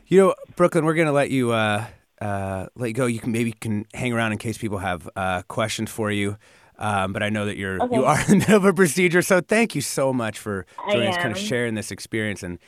You 0.06 0.20
know, 0.20 0.34
Brooklyn, 0.54 0.84
we're 0.84 0.94
gonna 0.94 1.12
let 1.12 1.30
you 1.30 1.52
uh, 1.52 1.86
uh, 2.20 2.66
let 2.76 2.88
you 2.88 2.92
go. 2.92 3.06
You 3.06 3.18
can 3.18 3.32
maybe 3.32 3.52
can 3.52 3.86
hang 3.94 4.12
around 4.12 4.32
in 4.32 4.38
case 4.38 4.58
people 4.58 4.78
have 4.78 5.08
uh, 5.16 5.42
questions 5.48 5.90
for 5.90 6.10
you. 6.10 6.36
Um, 6.78 7.12
but 7.12 7.22
I 7.22 7.30
know 7.30 7.46
that 7.46 7.56
you're 7.56 7.82
okay. 7.82 7.94
you 7.94 8.04
are 8.04 8.20
in 8.28 8.30
the 8.30 8.36
middle 8.36 8.56
of 8.56 8.64
a 8.64 8.74
procedure, 8.74 9.22
so 9.22 9.40
thank 9.40 9.74
you 9.74 9.80
so 9.80 10.12
much 10.12 10.38
for 10.38 10.66
joining 10.90 11.08
us, 11.08 11.16
kind 11.16 11.32
of 11.32 11.38
sharing 11.38 11.74
this 11.74 11.90
experience 11.90 12.42
and 12.42 12.58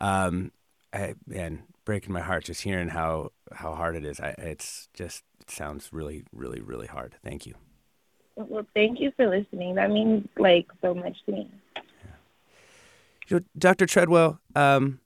um, 0.00 0.52
I, 0.92 1.14
and 1.34 1.62
breaking 1.84 2.12
my 2.12 2.20
heart 2.20 2.44
just 2.44 2.62
hearing 2.62 2.88
how 2.88 3.32
how 3.52 3.74
hard 3.74 3.96
it 3.96 4.04
is. 4.04 4.20
I, 4.20 4.34
it's 4.38 4.88
just 4.94 5.24
it 5.40 5.50
sounds 5.50 5.92
really 5.92 6.24
really 6.32 6.60
really 6.60 6.86
hard. 6.86 7.16
Thank 7.24 7.46
you. 7.46 7.54
Well, 8.36 8.66
thank 8.74 9.00
you 9.00 9.12
for 9.16 9.28
listening. 9.28 9.76
That 9.76 9.90
means 9.90 10.26
like 10.36 10.66
so 10.82 10.94
much 10.94 11.16
to 11.26 11.32
me. 11.32 11.50
You 13.28 13.38
know, 13.38 13.44
Dr. 13.56 13.86
Treadwell, 13.86 14.40
um, 14.54 15.00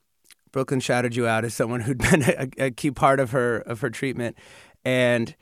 Brooklyn 0.51 0.79
shouted 0.79 1.15
you 1.15 1.27
out 1.27 1.45
as 1.45 1.53
someone 1.53 1.81
who'd 1.81 1.97
been 2.11 2.23
a, 2.23 2.49
a, 2.57 2.71
key 2.71 2.91
part 2.91 3.19
of 3.19 3.31
her 3.31 3.57
of 3.57 3.81
her 3.81 3.89
treatment, 3.89 4.35
and 4.83 5.35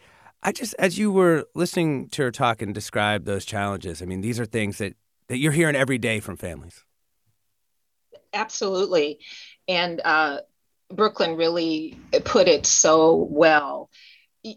I 0.44 0.52
just, 0.52 0.76
as 0.78 0.98
you 0.98 1.12
were 1.12 1.46
listening 1.56 2.10
to 2.10 2.24
her 2.24 2.32
talk 2.32 2.62
and 2.62 2.74
describe 2.74 3.26
those 3.26 3.46
challenges, 3.46 4.02
I 4.02 4.06
mean, 4.06 4.22
these 4.22 4.40
are 4.40 4.46
things 4.46 4.78
that 4.78 4.96
that 5.28 5.38
you're 5.38 5.52
hearing 5.52 5.76
every 5.76 5.98
day 5.98 6.20
from 6.20 6.38
families. 6.38 6.84
Absolutely, 8.34 9.20
and 9.68 10.02
uh, 10.04 10.40
Brooklyn 10.94 11.36
really 11.36 11.98
put 12.26 12.48
it 12.48 12.66
so 12.66 13.28
well 13.30 13.90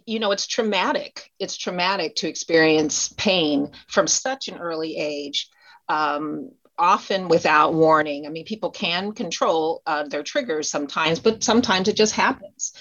you 0.07 0.19
know 0.19 0.33
it's 0.33 0.47
traumatic. 0.47 1.31
It's 1.39 1.57
traumatic 1.57 2.17
to 2.17 2.29
experience 2.29 3.13
pain 3.17 3.73
from 3.89 4.07
such 4.07 4.49
an 4.49 4.59
early 4.59 4.97
age 4.97 5.49
um, 5.89 6.51
often 6.79 7.29
without 7.29 7.75
warning. 7.75 8.27
I 8.27 8.31
mean 8.31 8.45
people 8.45 8.71
can 8.71 9.13
control 9.13 9.83
uh, 9.87 10.05
their 10.05 10.23
triggers 10.23 10.71
sometimes 10.71 11.21
but 11.21 11.43
sometimes 11.43 11.89
it 11.89 11.97
just 11.97 12.15
happens. 12.15 12.73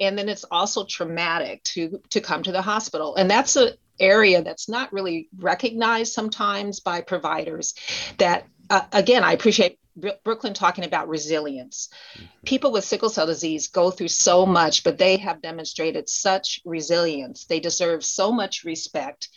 And 0.00 0.16
then 0.16 0.28
it's 0.28 0.44
also 0.44 0.84
traumatic 0.84 1.62
to 1.64 2.00
to 2.10 2.20
come 2.20 2.42
to 2.44 2.52
the 2.52 2.62
hospital. 2.62 3.16
And 3.16 3.30
that's 3.30 3.56
a 3.56 3.72
area 4.00 4.42
that's 4.42 4.68
not 4.68 4.92
really 4.92 5.28
recognized 5.36 6.12
sometimes 6.12 6.80
by 6.80 7.00
providers 7.00 7.74
that 8.18 8.46
uh, 8.70 8.82
again 8.92 9.24
i 9.24 9.32
appreciate 9.32 9.78
Brooklyn 10.24 10.54
talking 10.54 10.84
about 10.84 11.08
resilience. 11.08 11.88
Mm-hmm. 12.14 12.24
People 12.44 12.72
with 12.72 12.84
sickle 12.84 13.08
cell 13.08 13.26
disease 13.26 13.68
go 13.68 13.90
through 13.90 14.08
so 14.08 14.46
much, 14.46 14.84
but 14.84 14.98
they 14.98 15.16
have 15.16 15.42
demonstrated 15.42 16.08
such 16.08 16.60
resilience. 16.64 17.44
They 17.46 17.60
deserve 17.60 18.04
so 18.04 18.32
much 18.32 18.64
respect, 18.64 19.28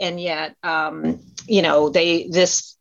and 0.00 0.20
yet, 0.20 0.56
um, 0.62 1.20
you 1.46 1.62
know, 1.62 1.88
they 1.88 2.28
this 2.28 2.77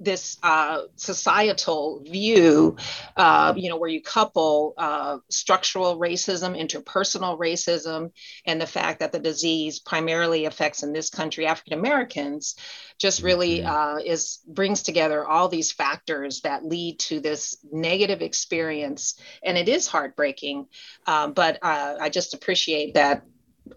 this 0.00 0.38
uh, 0.42 0.82
societal 0.96 2.02
view, 2.02 2.76
uh, 3.16 3.52
you 3.56 3.68
know, 3.68 3.76
where 3.76 3.90
you 3.90 4.02
couple 4.02 4.74
uh, 4.78 5.18
structural 5.28 5.98
racism, 5.98 6.58
interpersonal 6.58 7.38
racism, 7.38 8.10
and 8.46 8.60
the 8.60 8.66
fact 8.66 9.00
that 9.00 9.12
the 9.12 9.18
disease 9.18 9.78
primarily 9.78 10.46
affects 10.46 10.82
in 10.82 10.92
this 10.92 11.10
country 11.10 11.46
African 11.46 11.78
Americans, 11.78 12.56
just 12.98 13.22
really 13.22 13.58
mm-hmm. 13.58 13.68
uh, 13.68 13.98
is 13.98 14.40
brings 14.48 14.82
together 14.82 15.26
all 15.26 15.48
these 15.48 15.70
factors 15.70 16.40
that 16.40 16.64
lead 16.64 16.98
to 16.98 17.20
this 17.20 17.58
negative 17.70 18.22
experience, 18.22 19.14
and 19.44 19.58
it 19.58 19.68
is 19.68 19.86
heartbreaking. 19.86 20.66
Um, 21.06 21.34
but 21.34 21.58
uh, 21.62 21.96
I 22.00 22.08
just 22.08 22.34
appreciate 22.34 22.94
that 22.94 23.22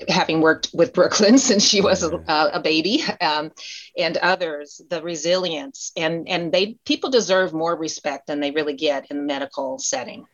having 0.10 0.42
worked 0.42 0.70
with 0.74 0.94
Brooklyn 0.94 1.38
since 1.50 1.64
she 1.64 1.82
was 1.82 2.04
a, 2.04 2.24
a 2.28 2.60
baby, 2.60 3.04
um, 3.22 3.52
and 3.98 4.18
others, 4.18 4.82
the 4.90 5.02
resilience 5.02 5.92
and 5.96 6.28
and 6.28 6.52
they 6.52 6.78
people 6.86 7.10
deserve 7.10 7.54
more 7.54 7.76
respect 7.76 8.28
than 8.28 8.40
they 8.40 8.52
really 8.52 8.76
get 8.76 9.10
in 9.10 9.18
the 9.18 9.24
medical 9.24 9.80
setting. 9.80 10.26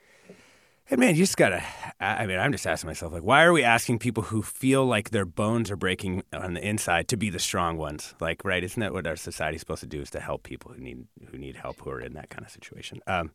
Hey 0.90 0.96
man, 0.96 1.10
you 1.10 1.22
just 1.22 1.38
gotta. 1.38 1.64
I 2.00 2.26
mean, 2.26 2.40
I'm 2.40 2.52
just 2.52 2.66
asking 2.66 2.88
myself, 2.88 3.14
like, 3.14 3.22
why 3.22 3.44
are 3.44 3.54
we 3.54 3.64
asking 3.64 4.00
people 4.00 4.24
who 4.24 4.42
feel 4.42 4.88
like 4.88 5.12
their 5.12 5.26
bones 5.26 5.70
are 5.70 5.76
breaking 5.76 6.24
on 6.34 6.56
the 6.56 6.68
inside 6.68 7.08
to 7.10 7.18
be 7.18 7.30
the 7.30 7.38
strong 7.38 7.78
ones? 7.78 8.16
Like, 8.20 8.44
right? 8.44 8.64
Isn't 8.64 8.80
that 8.80 8.92
what 8.92 9.06
our 9.06 9.16
society's 9.16 9.60
supposed 9.60 9.82
to 9.82 9.88
do? 9.88 10.02
Is 10.02 10.10
to 10.10 10.20
help 10.20 10.42
people 10.42 10.72
who 10.74 10.82
need 10.82 11.06
who 11.30 11.38
need 11.38 11.58
help, 11.58 11.80
who 11.82 11.92
are 11.92 12.02
in 12.02 12.14
that 12.14 12.32
kind 12.32 12.44
of 12.44 12.52
situation. 12.52 13.02
Um, 13.06 13.30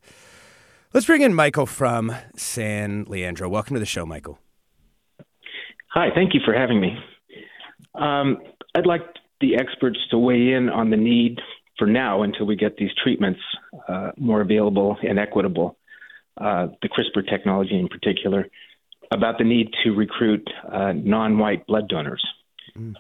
let's 0.93 1.07
bring 1.07 1.23
in 1.23 1.33
Michael 1.33 1.67
from 1.67 2.13
San 2.35 3.05
Leandro. 3.05 3.49
Welcome 3.49 3.75
to 3.75 3.81
the 3.81 3.87
show, 3.87 4.05
Michael. 4.05 4.41
Hi, 5.94 6.09
thank 6.12 6.35
you 6.35 6.40
for 6.44 6.52
having 6.52 6.80
me. 6.80 6.98
Um, 7.94 8.38
I'd 8.74 8.85
like 8.85 9.02
the 9.40 9.54
experts 9.54 9.98
to 10.11 10.18
weigh 10.18 10.52
in 10.52 10.68
on 10.68 10.90
the 10.90 10.96
need 10.96 11.38
for 11.78 11.87
now 11.87 12.24
until 12.24 12.46
we 12.46 12.57
get 12.57 12.76
these 12.76 12.90
treatments 13.00 13.38
uh, 13.88 14.11
more 14.16 14.40
available 14.40 14.96
and 15.09 15.20
equitable, 15.20 15.78
uh, 16.40 16.66
the 16.83 16.88
CRISPR 16.88 17.30
technology 17.30 17.78
in 17.78 17.87
particular, 17.87 18.48
about 19.12 19.38
the 19.38 19.44
need 19.44 19.70
to 19.85 19.92
recruit 19.92 20.44
uh, 20.72 20.92
non 20.96 21.38
white 21.38 21.64
blood 21.68 21.88
donors. 21.88 22.24
Mm. 22.76 22.96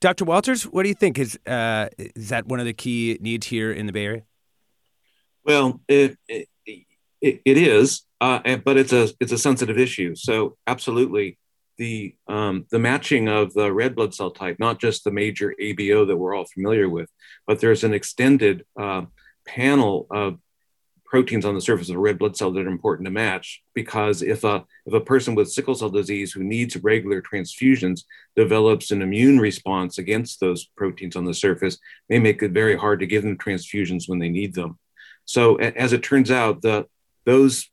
Dr. 0.00 0.26
Walters, 0.26 0.64
what 0.64 0.82
do 0.82 0.90
you 0.90 0.94
think? 0.94 1.18
Is, 1.18 1.38
uh, 1.46 1.88
is 1.96 2.28
that 2.28 2.44
one 2.46 2.60
of 2.60 2.66
the 2.66 2.74
key 2.74 3.16
needs 3.22 3.46
here 3.46 3.72
in 3.72 3.86
the 3.86 3.92
Bay 3.92 4.04
Area? 4.04 4.22
Well, 5.46 5.80
it, 5.88 6.18
it, 6.28 6.46
it 7.22 7.56
is, 7.56 8.02
uh, 8.20 8.40
but 8.62 8.76
it's 8.76 8.92
a, 8.92 9.08
it's 9.18 9.32
a 9.32 9.38
sensitive 9.38 9.78
issue. 9.78 10.14
So, 10.14 10.58
absolutely 10.66 11.38
the 11.76 12.14
um, 12.28 12.66
the 12.70 12.78
matching 12.78 13.28
of 13.28 13.52
the 13.54 13.72
red 13.72 13.94
blood 13.94 14.14
cell 14.14 14.30
type, 14.30 14.58
not 14.58 14.80
just 14.80 15.04
the 15.04 15.10
major 15.10 15.54
ABO 15.60 16.06
that 16.06 16.16
we're 16.16 16.34
all 16.34 16.46
familiar 16.46 16.88
with, 16.88 17.10
but 17.46 17.60
there's 17.60 17.84
an 17.84 17.94
extended 17.94 18.64
uh, 18.78 19.02
panel 19.46 20.06
of 20.10 20.38
proteins 21.04 21.44
on 21.44 21.54
the 21.54 21.60
surface 21.60 21.88
of 21.90 21.94
a 21.94 22.00
red 22.00 22.18
blood 22.18 22.36
cell 22.36 22.50
that 22.50 22.66
are 22.66 22.68
important 22.68 23.06
to 23.06 23.10
match. 23.10 23.62
Because 23.74 24.22
if 24.22 24.42
a 24.44 24.64
if 24.86 24.94
a 24.94 25.00
person 25.00 25.34
with 25.34 25.52
sickle 25.52 25.74
cell 25.74 25.90
disease 25.90 26.32
who 26.32 26.42
needs 26.42 26.76
regular 26.76 27.22
transfusions 27.22 28.02
develops 28.34 28.90
an 28.90 29.02
immune 29.02 29.38
response 29.38 29.98
against 29.98 30.40
those 30.40 30.66
proteins 30.76 31.16
on 31.16 31.24
the 31.24 31.34
surface, 31.34 31.78
may 32.08 32.18
make 32.18 32.42
it 32.42 32.50
very 32.50 32.76
hard 32.76 33.00
to 33.00 33.06
give 33.06 33.22
them 33.22 33.38
transfusions 33.38 34.08
when 34.08 34.18
they 34.18 34.28
need 34.28 34.54
them. 34.54 34.78
So 35.24 35.56
as 35.56 35.92
it 35.92 36.02
turns 36.02 36.30
out, 36.30 36.62
the 36.62 36.86
those 37.24 37.70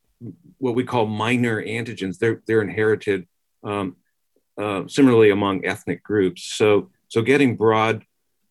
what 0.59 0.75
we 0.75 0.83
call 0.83 1.07
minor 1.07 1.63
antigens, 1.63 2.19
they're 2.19 2.41
they're 2.45 2.61
inherited 2.61 3.27
um, 3.63 3.95
uh, 4.57 4.83
similarly 4.87 5.31
among 5.31 5.65
ethnic 5.65 6.03
groups. 6.03 6.43
So, 6.43 6.89
so 7.07 7.21
getting 7.21 7.55
broad 7.55 8.03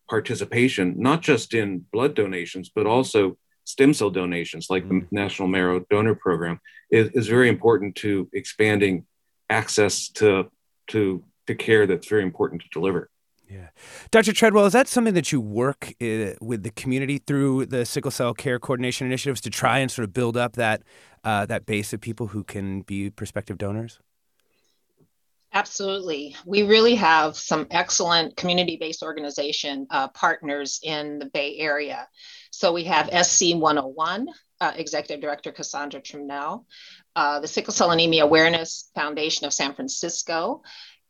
participation, 0.09 0.95
not 0.99 1.23
just 1.23 1.55
in 1.55 1.85
blood 1.93 2.15
donations, 2.15 2.71
but 2.75 2.87
also 2.87 3.39
stem 3.65 3.95
cell 3.95 4.11
donations, 4.11 4.69
like 4.69 4.89
the 4.89 4.95
mm-hmm. 4.95 5.15
National 5.15 5.49
Marrow 5.49 5.85
Donor 5.91 6.15
Program, 6.15 6.61
is, 6.91 7.11
is 7.11 7.29
very 7.29 7.49
important 7.49 7.95
to 7.97 8.29
expanding 8.33 9.07
access 9.49 10.09
to, 10.09 10.51
to, 10.89 11.23
to 11.47 11.55
care 11.55 11.87
that's 11.87 12.09
very 12.09 12.23
important 12.23 12.63
to 12.63 12.69
deliver. 12.73 13.09
Yeah. 13.49 13.71
Dr. 14.13 14.33
Treadwell, 14.33 14.67
is 14.67 14.73
that 14.75 14.87
something 14.87 15.15
that 15.15 15.33
you 15.33 15.41
work 15.41 15.95
uh, 16.01 16.35
with 16.41 16.63
the 16.63 16.71
community 16.77 17.19
through 17.19 17.67
the 17.67 17.85
sickle 17.85 18.13
cell 18.13 18.33
care 18.33 18.61
coordination 18.61 19.09
initiatives 19.09 19.41
to 19.43 19.51
try 19.51 19.79
and 19.79 19.91
sort 19.91 20.05
of 20.05 20.13
build 20.13 20.37
up 20.37 20.53
that, 20.55 20.83
uh, 21.25 21.47
that 21.47 21.67
base 21.67 21.93
of 21.93 22.01
people 22.01 22.29
who 22.29 22.45
can 22.45 22.83
be 22.83 23.11
prospective 23.11 23.59
donors? 23.59 23.99
Absolutely. 25.53 26.37
We 26.47 26.63
really 26.63 26.95
have 26.95 27.37
some 27.37 27.67
excellent 27.73 28.37
community 28.37 28.77
based 28.77 29.03
organization 29.03 29.87
uh, 29.91 30.09
partners 30.09 30.79
in 30.83 31.19
the 31.19 31.27
Bay 31.27 31.59
Area. 31.59 32.07
So 32.53 32.73
we 32.73 32.85
have 32.85 33.11
SC 33.27 33.55
101, 33.55 34.29
uh, 34.61 34.73
Executive 34.77 35.21
Director 35.21 35.51
Cassandra 35.51 36.01
Trimnell, 36.01 36.67
uh, 37.17 37.41
the 37.41 37.49
Sickle 37.49 37.73
Cell 37.73 37.91
Anemia 37.91 38.25
Awareness 38.25 38.91
Foundation 38.95 39.45
of 39.45 39.53
San 39.53 39.75
Francisco, 39.75 40.63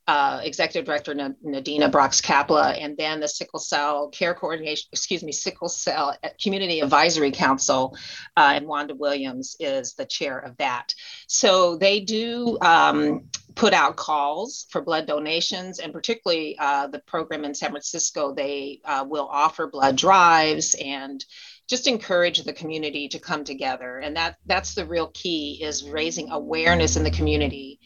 uh, 0.06 0.40
Executive 0.42 0.84
Director 0.84 1.14
Nadina 1.14 1.90
Brox 1.90 2.20
Kapla, 2.20 2.76
and 2.80 2.96
then 2.96 3.20
the 3.20 3.28
Sickle 3.28 3.60
Cell 3.60 4.08
Care 4.08 4.34
Coordination, 4.34 4.88
excuse 4.92 5.22
me, 5.22 5.32
Sickle 5.32 5.68
Cell 5.68 6.16
Community 6.42 6.80
Advisory 6.80 7.30
Council, 7.30 7.96
uh, 8.36 8.52
and 8.54 8.66
Wanda 8.66 8.94
Williams 8.94 9.56
is 9.60 9.94
the 9.94 10.06
chair 10.06 10.38
of 10.38 10.56
that. 10.56 10.94
So 11.26 11.76
they 11.76 12.00
do 12.00 12.58
um, 12.60 13.28
put 13.54 13.72
out 13.72 13.96
calls 13.96 14.66
for 14.70 14.80
blood 14.80 15.06
donations, 15.06 15.78
and 15.78 15.92
particularly 15.92 16.56
uh, 16.58 16.88
the 16.88 17.00
program 17.00 17.44
in 17.44 17.54
San 17.54 17.70
Francisco, 17.70 18.34
they 18.34 18.80
uh, 18.84 19.04
will 19.08 19.28
offer 19.30 19.68
blood 19.68 19.96
drives 19.96 20.74
and 20.74 21.24
just 21.68 21.86
encourage 21.86 22.42
the 22.42 22.52
community 22.52 23.08
to 23.08 23.18
come 23.20 23.44
together. 23.44 23.98
And 23.98 24.16
that 24.16 24.36
that's 24.46 24.74
the 24.74 24.86
real 24.86 25.08
key 25.14 25.60
is 25.62 25.88
raising 25.88 26.30
awareness 26.30 26.96
in 26.96 27.04
the 27.04 27.12
community 27.12 27.78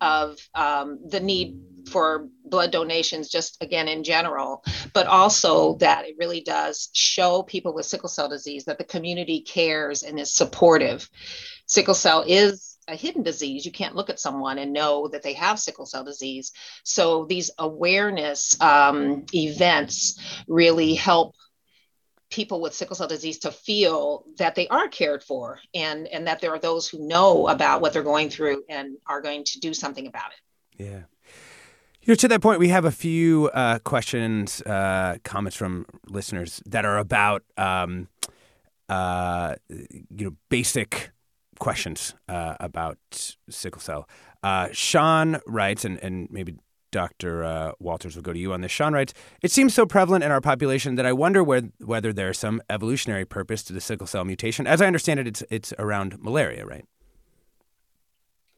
of 0.00 0.36
um, 0.54 0.98
the 1.08 1.20
need 1.20 1.58
for 1.88 2.28
blood 2.44 2.70
donations, 2.70 3.28
just 3.28 3.62
again 3.62 3.88
in 3.88 4.04
general, 4.04 4.62
but 4.92 5.06
also 5.06 5.76
that 5.76 6.06
it 6.06 6.16
really 6.18 6.40
does 6.40 6.90
show 6.92 7.42
people 7.42 7.74
with 7.74 7.86
sickle 7.86 8.08
cell 8.08 8.28
disease 8.28 8.64
that 8.64 8.78
the 8.78 8.84
community 8.84 9.40
cares 9.40 10.02
and 10.02 10.18
is 10.18 10.32
supportive. 10.32 11.08
Sickle 11.66 11.94
cell 11.94 12.24
is 12.26 12.78
a 12.88 12.96
hidden 12.96 13.22
disease. 13.22 13.64
You 13.66 13.72
can't 13.72 13.94
look 13.94 14.10
at 14.10 14.20
someone 14.20 14.58
and 14.58 14.72
know 14.72 15.08
that 15.08 15.22
they 15.22 15.34
have 15.34 15.58
sickle 15.58 15.86
cell 15.86 16.04
disease. 16.04 16.52
So 16.84 17.26
these 17.26 17.50
awareness 17.58 18.58
um, 18.60 19.26
events 19.34 20.18
really 20.48 20.94
help 20.94 21.34
people 22.30 22.60
with 22.60 22.74
sickle 22.74 22.96
cell 22.96 23.08
disease 23.08 23.38
to 23.38 23.50
feel 23.50 24.24
that 24.36 24.54
they 24.54 24.68
are 24.68 24.88
cared 24.88 25.22
for 25.22 25.60
and 25.74 26.06
and 26.08 26.26
that 26.26 26.40
there 26.40 26.52
are 26.52 26.58
those 26.58 26.88
who 26.88 27.06
know 27.06 27.48
about 27.48 27.80
what 27.80 27.92
they're 27.92 28.02
going 28.02 28.28
through 28.28 28.62
and 28.68 28.96
are 29.06 29.20
going 29.20 29.44
to 29.44 29.58
do 29.60 29.72
something 29.72 30.06
about 30.06 30.30
it 30.32 30.82
yeah 30.82 31.02
you 32.08 32.12
know, 32.12 32.16
to 32.16 32.28
that 32.28 32.40
point, 32.40 32.58
we 32.58 32.68
have 32.68 32.86
a 32.86 32.90
few 32.90 33.50
uh, 33.52 33.80
questions, 33.80 34.62
uh, 34.62 35.18
comments 35.24 35.54
from 35.58 35.84
listeners 36.06 36.62
that 36.64 36.86
are 36.86 36.96
about, 36.96 37.42
um, 37.58 38.08
uh, 38.88 39.56
you 39.68 40.24
know, 40.24 40.36
basic 40.48 41.10
questions 41.58 42.14
uh, 42.26 42.56
about 42.60 42.96
sickle 43.50 43.82
cell. 43.82 44.08
Uh, 44.42 44.68
Sean 44.72 45.40
writes, 45.46 45.84
and, 45.84 46.02
and 46.02 46.30
maybe 46.30 46.56
Dr. 46.90 47.44
Uh, 47.44 47.72
Walters 47.78 48.16
will 48.16 48.22
go 48.22 48.32
to 48.32 48.38
you 48.38 48.52
on 48.52 48.60
this. 48.60 48.72
Sean 48.72 48.92
writes, 48.92 49.14
It 49.42 49.50
seems 49.50 49.74
so 49.74 49.86
prevalent 49.86 50.24
in 50.24 50.30
our 50.30 50.40
population 50.40 50.94
that 50.96 51.06
I 51.06 51.12
wonder 51.12 51.42
where, 51.44 51.62
whether 51.78 52.12
there's 52.12 52.38
some 52.38 52.62
evolutionary 52.70 53.24
purpose 53.24 53.62
to 53.64 53.72
the 53.72 53.80
sickle 53.80 54.06
cell 54.06 54.24
mutation. 54.24 54.66
As 54.66 54.80
I 54.80 54.86
understand 54.86 55.20
it, 55.20 55.26
it's, 55.26 55.42
it's 55.50 55.72
around 55.78 56.22
malaria, 56.22 56.64
right? 56.64 56.84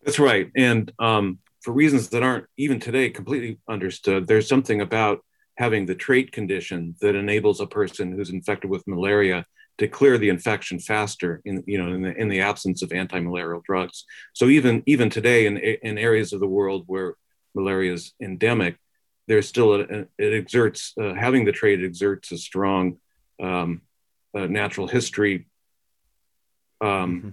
That's 0.05 0.19
right. 0.19 0.51
And 0.57 0.93
um, 0.99 1.38
for 1.61 1.73
reasons 1.73 2.09
that 2.11 2.23
aren't 2.23 2.47
even 2.57 2.81
today 2.81 3.11
completely 3.11 3.59
understood, 3.69 4.27
there's 4.27 4.49
something 4.49 4.81
about 4.81 5.25
having 5.57 5.85
the 5.85 5.95
trait 5.95 6.33
condition 6.33 6.95
that 7.01 7.14
enables 7.14 7.61
a 7.61 7.66
person 7.66 8.12
who's 8.12 8.31
infected 8.31 8.71
with 8.71 8.87
malaria 8.87 9.45
to 9.77 9.88
clear 9.88 10.19
the 10.19 10.29
infection 10.29 10.79
faster 10.79 11.40
in 11.45 11.62
you 11.66 11.79
know 11.79 11.93
in 11.93 12.03
the, 12.03 12.14
in 12.16 12.29
the 12.29 12.40
absence 12.40 12.83
of 12.83 12.93
anti-malarial 12.93 13.62
drugs. 13.64 14.05
So 14.35 14.47
even 14.47 14.83
even 14.87 15.11
today 15.11 15.47
in 15.47 15.57
in 15.59 15.99
areas 15.99 16.33
of 16.33 16.40
the 16.40 16.47
world 16.47 16.85
where 16.87 17.14
malaria 17.55 17.93
is 17.93 18.15
endemic, 18.21 18.77
there's 19.27 19.49
still 19.49 19.75
a, 19.75 19.81
a, 19.81 20.07
it 20.19 20.33
exerts 20.35 20.95
uh, 21.01 21.15
having 21.15 21.45
the 21.45 21.53
trait 21.53 21.81
exerts 21.85 22.33
a 22.33 22.39
strong 22.39 22.99
um, 23.41 23.83
uh, 24.35 24.47
natural 24.47 24.89
history 24.89 25.47
um, 26.81 26.89
mm-hmm. 26.89 27.31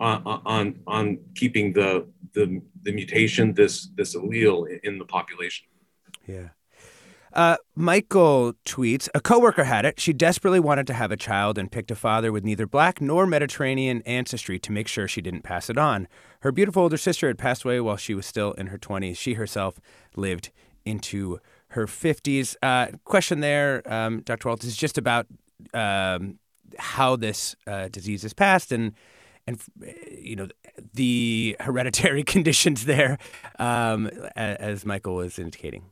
on, 0.00 0.42
on 0.44 0.80
on 0.86 1.18
keeping 1.34 1.72
the 1.72 2.06
the 2.34 2.60
the 2.82 2.92
mutation 2.92 3.54
this 3.54 3.88
this 3.96 4.14
allele 4.14 4.80
in 4.82 4.98
the 4.98 5.04
population. 5.04 5.66
Yeah. 6.26 6.48
Uh, 7.32 7.56
Michael 7.76 8.54
tweets 8.66 9.08
A 9.14 9.20
coworker 9.20 9.64
had 9.64 9.84
it. 9.84 10.00
She 10.00 10.12
desperately 10.12 10.60
wanted 10.60 10.86
to 10.88 10.94
have 10.94 11.12
a 11.12 11.16
child 11.16 11.58
and 11.58 11.70
picked 11.70 11.90
a 11.90 11.94
father 11.94 12.32
with 12.32 12.44
neither 12.44 12.66
black 12.66 13.00
nor 13.00 13.26
Mediterranean 13.26 14.02
ancestry 14.02 14.58
to 14.58 14.72
make 14.72 14.88
sure 14.88 15.06
she 15.06 15.20
didn't 15.20 15.42
pass 15.42 15.70
it 15.70 15.78
on. 15.78 16.08
Her 16.40 16.52
beautiful 16.52 16.82
older 16.82 16.96
sister 16.96 17.28
had 17.28 17.38
passed 17.38 17.64
away 17.64 17.80
while 17.80 17.96
she 17.96 18.14
was 18.14 18.26
still 18.26 18.52
in 18.52 18.68
her 18.68 18.78
20s. 18.78 19.16
She 19.16 19.34
herself 19.34 19.80
lived 20.16 20.50
into 20.84 21.38
her 21.68 21.86
50s. 21.86 22.56
Uh, 22.62 22.88
question 23.04 23.40
there, 23.40 23.82
um, 23.86 24.22
Dr. 24.22 24.48
Walters, 24.48 24.70
is 24.70 24.76
just 24.76 24.98
about 24.98 25.26
um, 25.72 26.38
how 26.78 27.16
this 27.16 27.54
uh, 27.66 27.88
disease 27.88 28.24
is 28.24 28.32
passed 28.32 28.72
and 28.72 28.92
and 29.46 29.60
you 30.20 30.36
know 30.36 30.48
the 30.94 31.56
hereditary 31.60 32.22
conditions 32.34 32.84
there, 32.84 33.18
um, 33.58 34.06
as 34.36 34.84
Michael 34.84 35.16
was 35.16 35.38
indicating. 35.38 35.84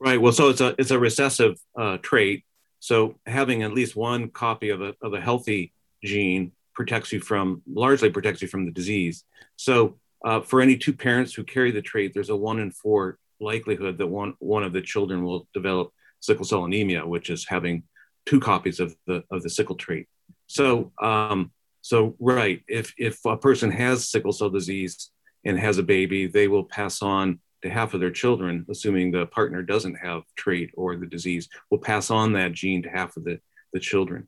Right. 0.00 0.20
Well, 0.20 0.32
so 0.32 0.48
it's 0.48 0.62
a 0.62 0.74
it's 0.78 0.90
a 0.90 0.98
recessive 0.98 1.60
uh, 1.78 1.98
trait. 1.98 2.44
So 2.78 3.16
having 3.26 3.62
at 3.62 3.74
least 3.74 3.94
one 3.94 4.30
copy 4.30 4.70
of 4.70 4.80
a 4.80 4.94
of 5.02 5.12
a 5.12 5.20
healthy 5.20 5.72
gene 6.02 6.52
protects 6.74 7.12
you 7.12 7.20
from 7.20 7.62
largely 7.66 8.10
protects 8.10 8.40
you 8.40 8.48
from 8.48 8.64
the 8.64 8.72
disease. 8.72 9.24
So 9.56 9.98
uh, 10.24 10.40
for 10.40 10.62
any 10.62 10.76
two 10.78 10.94
parents 10.94 11.34
who 11.34 11.44
carry 11.44 11.70
the 11.70 11.82
trait, 11.82 12.14
there's 12.14 12.30
a 12.30 12.36
one 12.36 12.60
in 12.60 12.70
four 12.70 13.18
likelihood 13.40 13.98
that 13.98 14.06
one 14.06 14.34
one 14.38 14.64
of 14.64 14.72
the 14.72 14.80
children 14.80 15.22
will 15.22 15.46
develop 15.52 15.92
sickle 16.20 16.46
cell 16.46 16.64
anemia, 16.64 17.06
which 17.06 17.28
is 17.28 17.46
having 17.46 17.82
two 18.24 18.40
copies 18.40 18.80
of 18.80 18.96
the 19.06 19.22
of 19.30 19.42
the 19.42 19.50
sickle 19.50 19.76
trait. 19.76 20.08
So 20.46 20.92
um, 21.02 21.52
so 21.82 22.16
right, 22.18 22.62
if 22.68 22.94
if 22.96 23.22
a 23.26 23.36
person 23.36 23.70
has 23.70 24.08
sickle 24.08 24.32
cell 24.32 24.48
disease 24.48 25.10
and 25.44 25.58
has 25.58 25.76
a 25.76 25.82
baby, 25.82 26.26
they 26.26 26.48
will 26.48 26.64
pass 26.64 27.02
on 27.02 27.40
to 27.62 27.70
half 27.70 27.94
of 27.94 28.00
their 28.00 28.10
children, 28.10 28.66
assuming 28.70 29.10
the 29.10 29.26
partner 29.26 29.62
doesn't 29.62 29.96
have 29.96 30.22
trait 30.36 30.70
or 30.74 30.96
the 30.96 31.06
disease, 31.06 31.48
will 31.70 31.78
pass 31.78 32.10
on 32.10 32.32
that 32.32 32.52
gene 32.52 32.82
to 32.82 32.88
half 32.88 33.16
of 33.16 33.24
the, 33.24 33.40
the 33.72 33.80
children. 33.80 34.26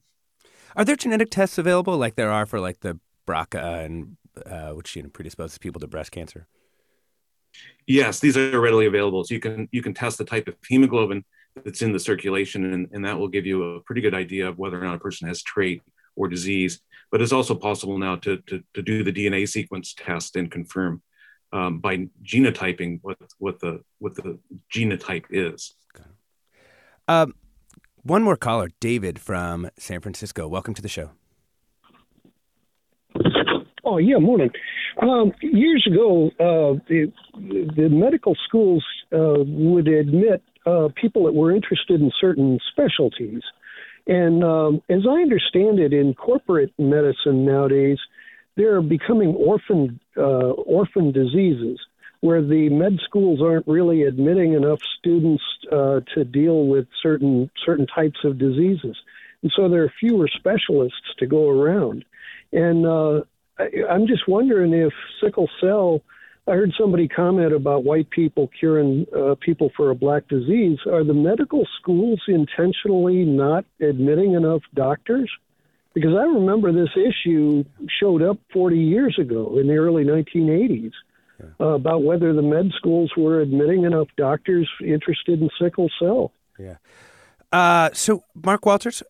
Are 0.76 0.84
there 0.84 0.96
genetic 0.96 1.30
tests 1.30 1.58
available 1.58 1.96
like 1.96 2.14
there 2.14 2.30
are 2.30 2.46
for 2.46 2.60
like 2.60 2.80
the 2.80 2.98
BRCA 3.26 3.84
and 3.84 4.16
uh, 4.46 4.70
which 4.70 4.96
you 4.96 5.02
know 5.02 5.08
predisposes 5.10 5.58
people 5.58 5.80
to 5.80 5.86
breast 5.86 6.12
cancer? 6.12 6.46
Yes, 7.86 8.20
these 8.20 8.36
are 8.36 8.60
readily 8.60 8.86
available. 8.86 9.24
So 9.24 9.34
you 9.34 9.40
can 9.40 9.68
you 9.72 9.82
can 9.82 9.92
test 9.92 10.18
the 10.18 10.24
type 10.24 10.48
of 10.48 10.54
hemoglobin 10.66 11.24
that's 11.64 11.82
in 11.82 11.92
the 11.92 12.00
circulation, 12.00 12.72
and, 12.72 12.88
and 12.92 13.04
that 13.04 13.18
will 13.18 13.28
give 13.28 13.44
you 13.44 13.62
a 13.62 13.80
pretty 13.82 14.00
good 14.00 14.14
idea 14.14 14.48
of 14.48 14.58
whether 14.58 14.80
or 14.80 14.84
not 14.84 14.96
a 14.96 15.00
person 15.00 15.28
has 15.28 15.42
trait 15.42 15.82
or 16.16 16.28
disease. 16.28 16.80
But 17.10 17.20
it's 17.20 17.32
also 17.32 17.54
possible 17.54 17.98
now 17.98 18.16
to, 18.16 18.38
to, 18.38 18.62
to 18.72 18.82
do 18.82 19.04
the 19.04 19.12
DNA 19.12 19.46
sequence 19.46 19.94
test 19.94 20.36
and 20.36 20.50
confirm 20.50 21.02
um, 21.52 21.78
by 21.78 22.08
genotyping 22.24 23.00
what 23.02 23.18
what 23.38 23.60
the 23.60 23.82
what 23.98 24.14
the 24.14 24.38
genotype 24.74 25.24
is. 25.30 25.74
Okay. 25.94 26.08
Um, 27.08 27.34
one 28.02 28.22
more 28.22 28.36
caller, 28.36 28.70
David 28.80 29.20
from 29.20 29.70
San 29.78 30.00
Francisco. 30.00 30.48
Welcome 30.48 30.74
to 30.74 30.82
the 30.82 30.88
show. 30.88 31.10
Oh 33.84 33.98
yeah, 33.98 34.18
morning. 34.18 34.50
Um, 35.00 35.32
years 35.40 35.86
ago, 35.90 36.28
uh, 36.38 36.78
the, 36.88 37.12
the 37.34 37.88
medical 37.90 38.36
schools 38.46 38.84
uh, 39.12 39.34
would 39.38 39.88
admit 39.88 40.42
uh, 40.66 40.88
people 40.94 41.24
that 41.24 41.32
were 41.32 41.54
interested 41.54 42.00
in 42.00 42.10
certain 42.20 42.58
specialties. 42.70 43.42
And 44.06 44.44
um, 44.44 44.82
as 44.88 45.00
I 45.08 45.22
understand 45.22 45.78
it, 45.78 45.92
in 45.92 46.14
corporate 46.14 46.72
medicine 46.78 47.44
nowadays, 47.46 47.98
they're 48.56 48.82
becoming 48.82 49.34
orphan 49.34 49.98
uh, 50.16 50.50
orphan 50.50 51.12
diseases 51.12 51.78
where 52.20 52.40
the 52.40 52.68
med 52.68 53.00
schools 53.04 53.40
aren't 53.42 53.66
really 53.66 54.04
admitting 54.04 54.52
enough 54.52 54.78
students 54.98 55.42
uh, 55.72 56.00
to 56.14 56.24
deal 56.24 56.66
with 56.66 56.86
certain 57.02 57.50
certain 57.64 57.86
types 57.86 58.20
of 58.24 58.38
diseases, 58.38 58.96
and 59.42 59.52
so 59.54 59.68
there 59.68 59.82
are 59.82 59.92
fewer 59.98 60.28
specialists 60.28 61.14
to 61.18 61.26
go 61.26 61.48
around. 61.48 62.04
And 62.52 62.86
uh, 62.86 63.22
I, 63.58 63.68
I'm 63.90 64.06
just 64.06 64.28
wondering 64.28 64.72
if 64.72 64.92
sickle 65.22 65.50
cell. 65.60 66.02
I 66.46 66.52
heard 66.52 66.72
somebody 66.76 67.06
comment 67.06 67.52
about 67.52 67.84
white 67.84 68.10
people 68.10 68.50
curing 68.58 69.06
uh, 69.16 69.36
people 69.40 69.70
for 69.76 69.90
a 69.90 69.94
black 69.94 70.26
disease. 70.26 70.78
Are 70.90 71.04
the 71.04 71.14
medical 71.14 71.66
schools 71.80 72.20
intentionally 72.26 73.24
not 73.24 73.64
admitting 73.80 74.34
enough 74.34 74.62
doctors? 74.74 75.30
Because 75.94 76.14
I 76.14 76.24
remember 76.24 76.72
this 76.72 76.90
issue 76.96 77.64
showed 78.00 78.22
up 78.22 78.38
40 78.52 78.78
years 78.78 79.18
ago 79.18 79.58
in 79.58 79.66
the 79.66 79.74
early 79.74 80.04
1980s 80.04 80.92
uh, 81.60 81.64
about 81.66 82.02
whether 82.02 82.32
the 82.32 82.42
med 82.42 82.70
schools 82.76 83.12
were 83.16 83.40
admitting 83.40 83.84
enough 83.84 84.08
doctors 84.16 84.68
interested 84.82 85.40
in 85.40 85.50
sickle 85.60 85.90
cell. 85.98 86.32
Yeah. 86.58 86.76
Uh, 87.50 87.90
so, 87.92 88.24
Mark 88.34 88.64
Walters, 88.64 89.02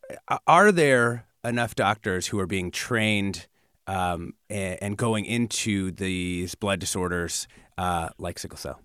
are 0.47 0.73
there 0.73 1.27
enough 1.45 1.75
doctors 1.75 2.29
who 2.29 2.38
are 2.40 2.47
being 2.47 2.71
trained 2.71 3.47
um, 3.87 4.35
and, 4.51 4.79
and, 4.83 4.97
going 4.97 5.25
into 5.25 5.90
these 5.90 6.55
blood 6.55 6.79
disorders 6.79 7.47
uh, 7.79 8.09
like 8.18 8.38
sickle 8.38 8.59
cell? 8.59 8.81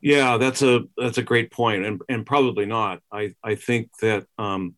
Yeah, 0.00 0.36
that's 0.36 0.62
a 0.62 0.84
that's 0.98 1.16
a 1.16 1.22
great 1.22 1.50
point, 1.50 1.86
and 1.86 2.02
and 2.10 2.26
probably 2.26 2.66
not. 2.66 3.00
I 3.10 3.34
I 3.42 3.54
think 3.54 3.96
that, 4.02 4.26
um, 4.38 4.74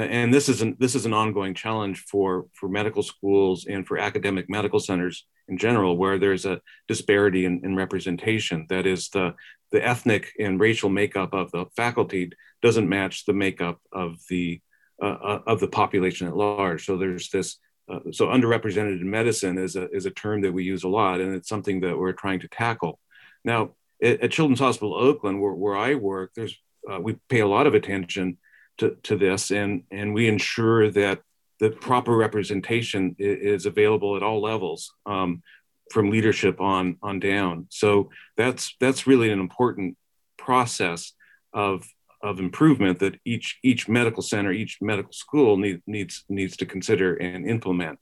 and 0.00 0.32
this 0.32 0.48
is 0.48 0.62
an 0.62 0.76
this 0.78 0.94
is 0.94 1.06
an 1.06 1.12
ongoing 1.12 1.54
challenge 1.54 2.04
for 2.10 2.46
for 2.52 2.68
medical 2.68 3.02
schools 3.02 3.66
and 3.66 3.86
for 3.86 3.98
academic 3.98 4.48
medical 4.48 4.80
centers 4.80 5.26
in 5.48 5.56
general, 5.58 5.96
where 5.96 6.18
there's 6.18 6.44
a 6.44 6.60
disparity 6.86 7.44
in, 7.44 7.60
in 7.64 7.74
representation. 7.74 8.66
That 8.68 8.86
is 8.86 9.08
the 9.08 9.34
the 9.72 9.84
ethnic 9.84 10.32
and 10.38 10.60
racial 10.60 10.88
makeup 10.88 11.34
of 11.34 11.50
the 11.50 11.66
faculty 11.76 12.30
doesn't 12.62 12.88
match 12.88 13.24
the 13.24 13.32
makeup 13.32 13.80
of 13.92 14.18
the 14.28 14.60
uh, 15.02 15.06
uh 15.06 15.42
of 15.46 15.60
the 15.60 15.68
population 15.68 16.28
at 16.28 16.36
large. 16.36 16.84
So 16.84 16.96
there's 16.96 17.30
this 17.30 17.58
uh, 17.90 18.00
so 18.12 18.28
underrepresented 18.28 19.00
in 19.00 19.10
medicine 19.10 19.58
is 19.58 19.74
a, 19.74 19.88
is 19.90 20.06
a 20.06 20.10
term 20.10 20.42
that 20.42 20.52
we 20.52 20.64
use 20.64 20.84
a 20.84 20.88
lot, 20.88 21.20
and 21.20 21.34
it's 21.34 21.48
something 21.48 21.80
that 21.80 21.96
we're 21.96 22.12
trying 22.12 22.40
to 22.40 22.48
tackle. 22.48 23.00
Now, 23.44 23.70
at, 24.02 24.20
at 24.20 24.30
Children's 24.30 24.60
Hospital 24.60 24.94
Oakland, 24.94 25.40
where, 25.40 25.54
where 25.54 25.76
I 25.76 25.94
work, 25.94 26.32
there's 26.36 26.56
uh, 26.90 27.00
we 27.00 27.16
pay 27.28 27.40
a 27.40 27.48
lot 27.48 27.66
of 27.66 27.74
attention 27.74 28.36
to, 28.78 28.96
to 29.02 29.16
this, 29.16 29.50
and 29.50 29.82
and 29.90 30.14
we 30.14 30.28
ensure 30.28 30.90
that 30.90 31.20
the 31.60 31.70
proper 31.70 32.16
representation 32.16 33.16
is, 33.18 33.66
available 33.66 34.16
at 34.16 34.22
all 34.22 34.40
levels, 34.40 34.92
um, 35.06 35.42
from 35.90 36.10
leadership 36.10 36.60
on 36.60 36.96
on 37.02 37.20
down. 37.20 37.66
So 37.70 38.10
that's 38.36 38.74
that's 38.80 39.06
really 39.06 39.30
an 39.30 39.40
important 39.40 39.96
process 40.36 41.12
of 41.52 41.86
of 42.22 42.40
improvement 42.40 42.98
that 42.98 43.18
each 43.24 43.58
each 43.62 43.88
medical 43.88 44.22
center, 44.22 44.52
each 44.52 44.78
medical 44.80 45.12
school 45.12 45.56
need, 45.56 45.82
needs 45.86 46.24
needs 46.28 46.56
to 46.58 46.66
consider 46.66 47.14
and 47.14 47.48
implement. 47.48 47.98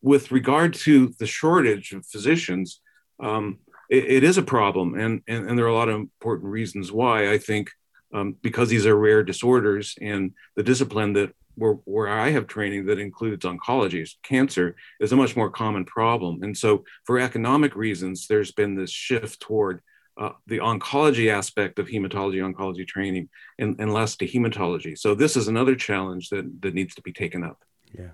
With 0.00 0.30
regard 0.30 0.74
to 0.74 1.12
the 1.18 1.26
shortage 1.26 1.92
of 1.92 2.06
physicians, 2.06 2.80
um, 3.20 3.58
it, 3.90 4.04
it 4.04 4.24
is 4.24 4.38
a 4.38 4.42
problem, 4.42 4.94
and, 4.94 5.22
and 5.26 5.48
and 5.48 5.58
there 5.58 5.66
are 5.66 5.70
a 5.70 5.74
lot 5.74 5.88
of 5.88 5.96
important 5.96 6.50
reasons 6.50 6.92
why. 6.92 7.32
I 7.32 7.38
think 7.38 7.70
um, 8.12 8.36
because 8.42 8.68
these 8.68 8.86
are 8.86 8.96
rare 8.96 9.22
disorders, 9.22 9.94
and 10.00 10.32
the 10.56 10.62
discipline 10.62 11.12
that 11.14 11.34
where, 11.54 11.74
where 11.84 12.08
I 12.08 12.30
have 12.30 12.46
training 12.46 12.86
that 12.86 13.00
includes 13.00 13.44
oncology, 13.44 14.08
cancer 14.22 14.76
is 15.00 15.12
a 15.12 15.16
much 15.16 15.36
more 15.36 15.50
common 15.50 15.84
problem. 15.84 16.42
And 16.42 16.56
so, 16.56 16.84
for 17.04 17.18
economic 17.18 17.74
reasons, 17.74 18.26
there's 18.28 18.52
been 18.52 18.76
this 18.76 18.90
shift 18.90 19.40
toward 19.40 19.82
uh, 20.18 20.30
the 20.46 20.58
oncology 20.58 21.30
aspect 21.32 21.78
of 21.78 21.86
hematology 21.86 22.42
oncology 22.42 22.86
training 22.86 23.28
and, 23.58 23.76
and 23.78 23.92
less 23.92 24.16
to 24.16 24.26
hematology. 24.26 24.98
So 24.98 25.14
this 25.14 25.36
is 25.36 25.46
another 25.46 25.76
challenge 25.76 26.30
that, 26.30 26.60
that 26.62 26.74
needs 26.74 26.94
to 26.96 27.02
be 27.02 27.12
taken 27.12 27.44
up. 27.44 27.62
Yeah. 27.96 28.10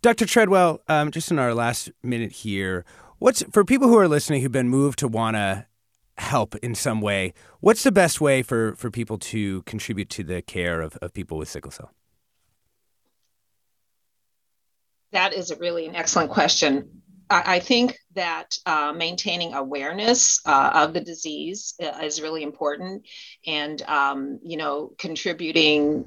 Dr. 0.00 0.24
Treadwell, 0.24 0.80
um, 0.88 1.10
just 1.10 1.30
in 1.30 1.38
our 1.38 1.54
last 1.54 1.92
minute 2.02 2.32
here, 2.32 2.84
what's 3.18 3.42
for 3.52 3.64
people 3.64 3.88
who 3.88 3.98
are 3.98 4.08
listening 4.08 4.40
who've 4.40 4.50
been 4.50 4.68
moved 4.68 4.98
to 5.00 5.08
want 5.08 5.36
to 5.36 5.66
help 6.18 6.54
in 6.56 6.74
some 6.74 7.00
way, 7.00 7.32
what's 7.60 7.82
the 7.82 7.92
best 7.92 8.20
way 8.20 8.42
for, 8.42 8.74
for 8.76 8.90
people 8.90 9.18
to 9.18 9.62
contribute 9.62 10.10
to 10.10 10.24
the 10.24 10.42
care 10.42 10.80
of, 10.80 10.96
of 10.96 11.12
people 11.12 11.38
with 11.38 11.48
sickle 11.48 11.70
cell? 11.70 11.92
That 15.12 15.34
is 15.34 15.50
a 15.50 15.56
really 15.56 15.86
an 15.86 15.94
excellent 15.94 16.30
question. 16.30 17.02
I, 17.32 17.60
think 17.60 17.98
that 18.14 18.58
uh, 18.66 18.92
maintaining 18.94 19.54
awareness 19.54 20.40
uh, 20.44 20.70
of 20.74 20.92
the 20.92 21.00
disease 21.00 21.74
uh, 21.82 21.98
is 22.02 22.20
really 22.20 22.42
important, 22.42 23.06
and 23.46 23.80
um, 23.82 24.38
you 24.42 24.58
know, 24.58 24.92
contributing 24.98 26.04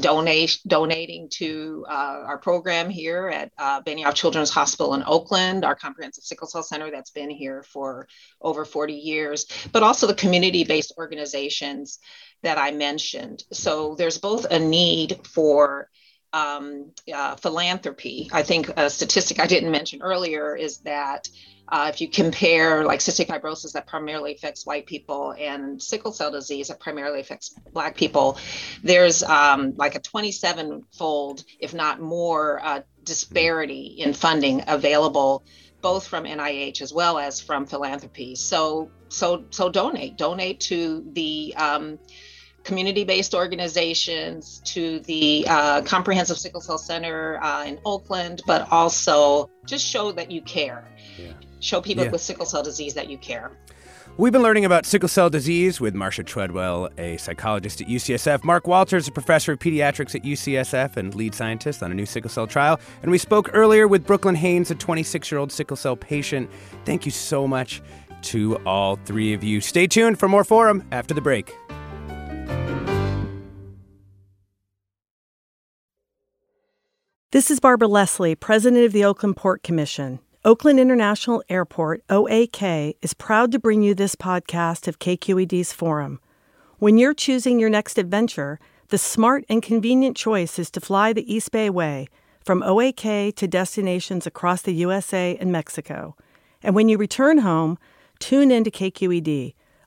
donate 0.00 0.58
donating 0.66 1.28
to 1.28 1.84
uh, 1.88 2.22
our 2.26 2.38
program 2.38 2.88
here 2.88 3.28
at 3.28 3.50
uh, 3.58 3.82
Benioff 3.82 4.14
Children's 4.14 4.50
Hospital 4.50 4.94
in 4.94 5.02
Oakland, 5.04 5.64
our 5.64 5.74
comprehensive 5.74 6.24
sickle 6.24 6.46
cell 6.46 6.62
center 6.62 6.90
that's 6.90 7.10
been 7.10 7.30
here 7.30 7.62
for 7.64 8.06
over 8.40 8.64
40 8.64 8.94
years, 8.94 9.46
but 9.72 9.82
also 9.82 10.06
the 10.06 10.14
community-based 10.14 10.94
organizations 10.96 11.98
that 12.42 12.58
I 12.58 12.70
mentioned. 12.70 13.42
So 13.52 13.96
there's 13.96 14.18
both 14.18 14.46
a 14.50 14.58
need 14.58 15.26
for 15.26 15.88
um, 16.34 16.90
uh, 17.14 17.36
philanthropy. 17.36 18.28
I 18.32 18.42
think 18.42 18.68
a 18.76 18.90
statistic 18.90 19.38
I 19.38 19.46
didn't 19.46 19.70
mention 19.70 20.02
earlier 20.02 20.56
is 20.56 20.78
that 20.78 21.28
uh, 21.68 21.90
if 21.92 22.00
you 22.00 22.08
compare 22.08 22.84
like 22.84 23.00
cystic 23.00 23.28
fibrosis 23.28 23.72
that 23.72 23.86
primarily 23.86 24.34
affects 24.34 24.66
white 24.66 24.84
people 24.84 25.32
and 25.38 25.80
sickle 25.80 26.12
cell 26.12 26.30
disease 26.30 26.68
that 26.68 26.80
primarily 26.80 27.20
affects 27.20 27.54
black 27.72 27.96
people, 27.96 28.36
there's 28.82 29.22
um, 29.22 29.74
like 29.76 29.94
a 29.94 30.00
27 30.00 30.82
fold, 30.92 31.44
if 31.60 31.72
not 31.72 32.00
more, 32.00 32.60
uh, 32.62 32.80
disparity 33.04 33.94
in 33.98 34.12
funding 34.12 34.64
available 34.66 35.44
both 35.80 36.06
from 36.06 36.24
NIH 36.24 36.80
as 36.80 36.94
well 36.94 37.18
as 37.18 37.40
from 37.40 37.66
philanthropy. 37.66 38.34
So, 38.34 38.90
so, 39.08 39.44
so 39.50 39.68
donate, 39.68 40.16
donate 40.16 40.60
to 40.60 41.04
the 41.12 41.54
um, 41.56 41.98
community-based 42.64 43.34
organizations 43.34 44.60
to 44.64 45.00
the 45.00 45.46
uh, 45.48 45.82
comprehensive 45.82 46.38
sickle 46.38 46.60
cell 46.60 46.78
center 46.78 47.42
uh, 47.42 47.64
in 47.64 47.78
oakland 47.84 48.42
but 48.46 48.66
also 48.70 49.48
just 49.66 49.86
show 49.86 50.10
that 50.12 50.30
you 50.30 50.40
care 50.42 50.84
yeah. 51.18 51.32
show 51.60 51.80
people 51.80 52.04
yeah. 52.04 52.10
with 52.10 52.20
sickle 52.20 52.46
cell 52.46 52.62
disease 52.62 52.94
that 52.94 53.08
you 53.08 53.18
care 53.18 53.52
We've 54.16 54.32
been 54.32 54.44
learning 54.44 54.64
about 54.64 54.86
sickle 54.86 55.08
cell 55.08 55.28
disease 55.28 55.80
with 55.80 55.92
Marcia 55.92 56.22
Treadwell, 56.22 56.88
a 56.98 57.16
psychologist 57.16 57.80
at 57.80 57.88
UCSF. 57.88 58.44
Mark 58.44 58.68
Walters, 58.68 59.08
a 59.08 59.10
professor 59.10 59.54
of 59.54 59.58
pediatrics 59.58 60.14
at 60.14 60.22
UCSF 60.22 60.96
and 60.96 61.12
lead 61.16 61.34
scientist 61.34 61.82
on 61.82 61.90
a 61.90 61.94
new 61.94 62.06
sickle 62.06 62.30
cell 62.30 62.46
trial. 62.46 62.78
And 63.02 63.10
we 63.10 63.18
spoke 63.18 63.50
earlier 63.52 63.88
with 63.88 64.06
Brooklyn 64.06 64.36
Haynes, 64.36 64.70
a 64.70 64.76
26 64.76 65.32
year 65.32 65.40
old 65.40 65.50
sickle 65.50 65.76
cell 65.76 65.96
patient. 65.96 66.48
Thank 66.84 67.06
you 67.06 67.10
so 67.10 67.48
much 67.48 67.82
to 68.22 68.56
all 68.64 69.00
three 69.04 69.34
of 69.34 69.42
you. 69.42 69.60
Stay 69.60 69.88
tuned 69.88 70.20
for 70.20 70.28
more 70.28 70.44
Forum 70.44 70.86
after 70.92 71.12
the 71.12 71.20
break. 71.20 71.52
This 77.34 77.50
is 77.50 77.58
Barbara 77.58 77.88
Leslie, 77.88 78.36
President 78.36 78.84
of 78.84 78.92
the 78.92 79.04
Oakland 79.04 79.36
Port 79.36 79.64
Commission. 79.64 80.20
Oakland 80.44 80.78
International 80.78 81.42
Airport, 81.48 82.04
OAK, 82.08 82.94
is 83.02 83.12
proud 83.14 83.50
to 83.50 83.58
bring 83.58 83.82
you 83.82 83.92
this 83.92 84.14
podcast 84.14 84.86
of 84.86 85.00
KQED's 85.00 85.72
Forum. 85.72 86.20
When 86.78 86.96
you're 86.96 87.12
choosing 87.12 87.58
your 87.58 87.70
next 87.70 87.98
adventure, 87.98 88.60
the 88.88 88.98
smart 88.98 89.44
and 89.48 89.62
convenient 89.62 90.16
choice 90.16 90.58
is 90.60 90.70
to 90.70 90.80
fly 90.80 91.12
the 91.12 91.34
East 91.34 91.50
Bay 91.50 91.70
Way 91.70 92.06
from 92.44 92.62
OAK 92.62 93.34
to 93.34 93.48
destinations 93.48 94.28
across 94.28 94.62
the 94.62 94.74
USA 94.74 95.36
and 95.40 95.50
Mexico. 95.50 96.14
And 96.62 96.74
when 96.74 96.88
you 96.88 96.98
return 96.98 97.38
home, 97.38 97.78
tune 98.20 98.52
in 98.52 98.62
to 98.62 98.70
KQED, 98.70 99.54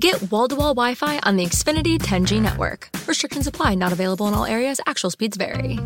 Get 0.00 0.30
wall 0.30 0.48
to 0.48 0.56
wall 0.56 0.74
Wi 0.74 0.94
Fi 0.94 1.18
on 1.24 1.36
the 1.36 1.44
Xfinity 1.44 1.98
10G 1.98 2.40
network. 2.40 2.88
Restrictions 3.06 3.46
apply, 3.46 3.74
not 3.74 3.92
available 3.92 4.26
in 4.28 4.34
all 4.34 4.46
areas. 4.46 4.80
Actual 4.86 5.10
speeds 5.10 5.36
vary. 5.36 5.78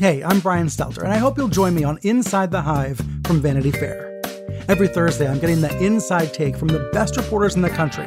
Hey, 0.00 0.24
I'm 0.24 0.40
Brian 0.40 0.66
Stelter, 0.66 1.04
and 1.04 1.12
I 1.12 1.18
hope 1.18 1.38
you'll 1.38 1.46
join 1.46 1.76
me 1.76 1.84
on 1.84 2.00
Inside 2.02 2.50
the 2.50 2.60
Hive 2.60 3.00
from 3.24 3.40
Vanity 3.40 3.70
Fair. 3.70 4.20
Every 4.68 4.88
Thursday, 4.88 5.28
I'm 5.28 5.38
getting 5.38 5.60
the 5.60 5.78
inside 5.78 6.34
take 6.34 6.56
from 6.56 6.68
the 6.68 6.90
best 6.92 7.16
reporters 7.16 7.54
in 7.54 7.62
the 7.62 7.70
country 7.70 8.06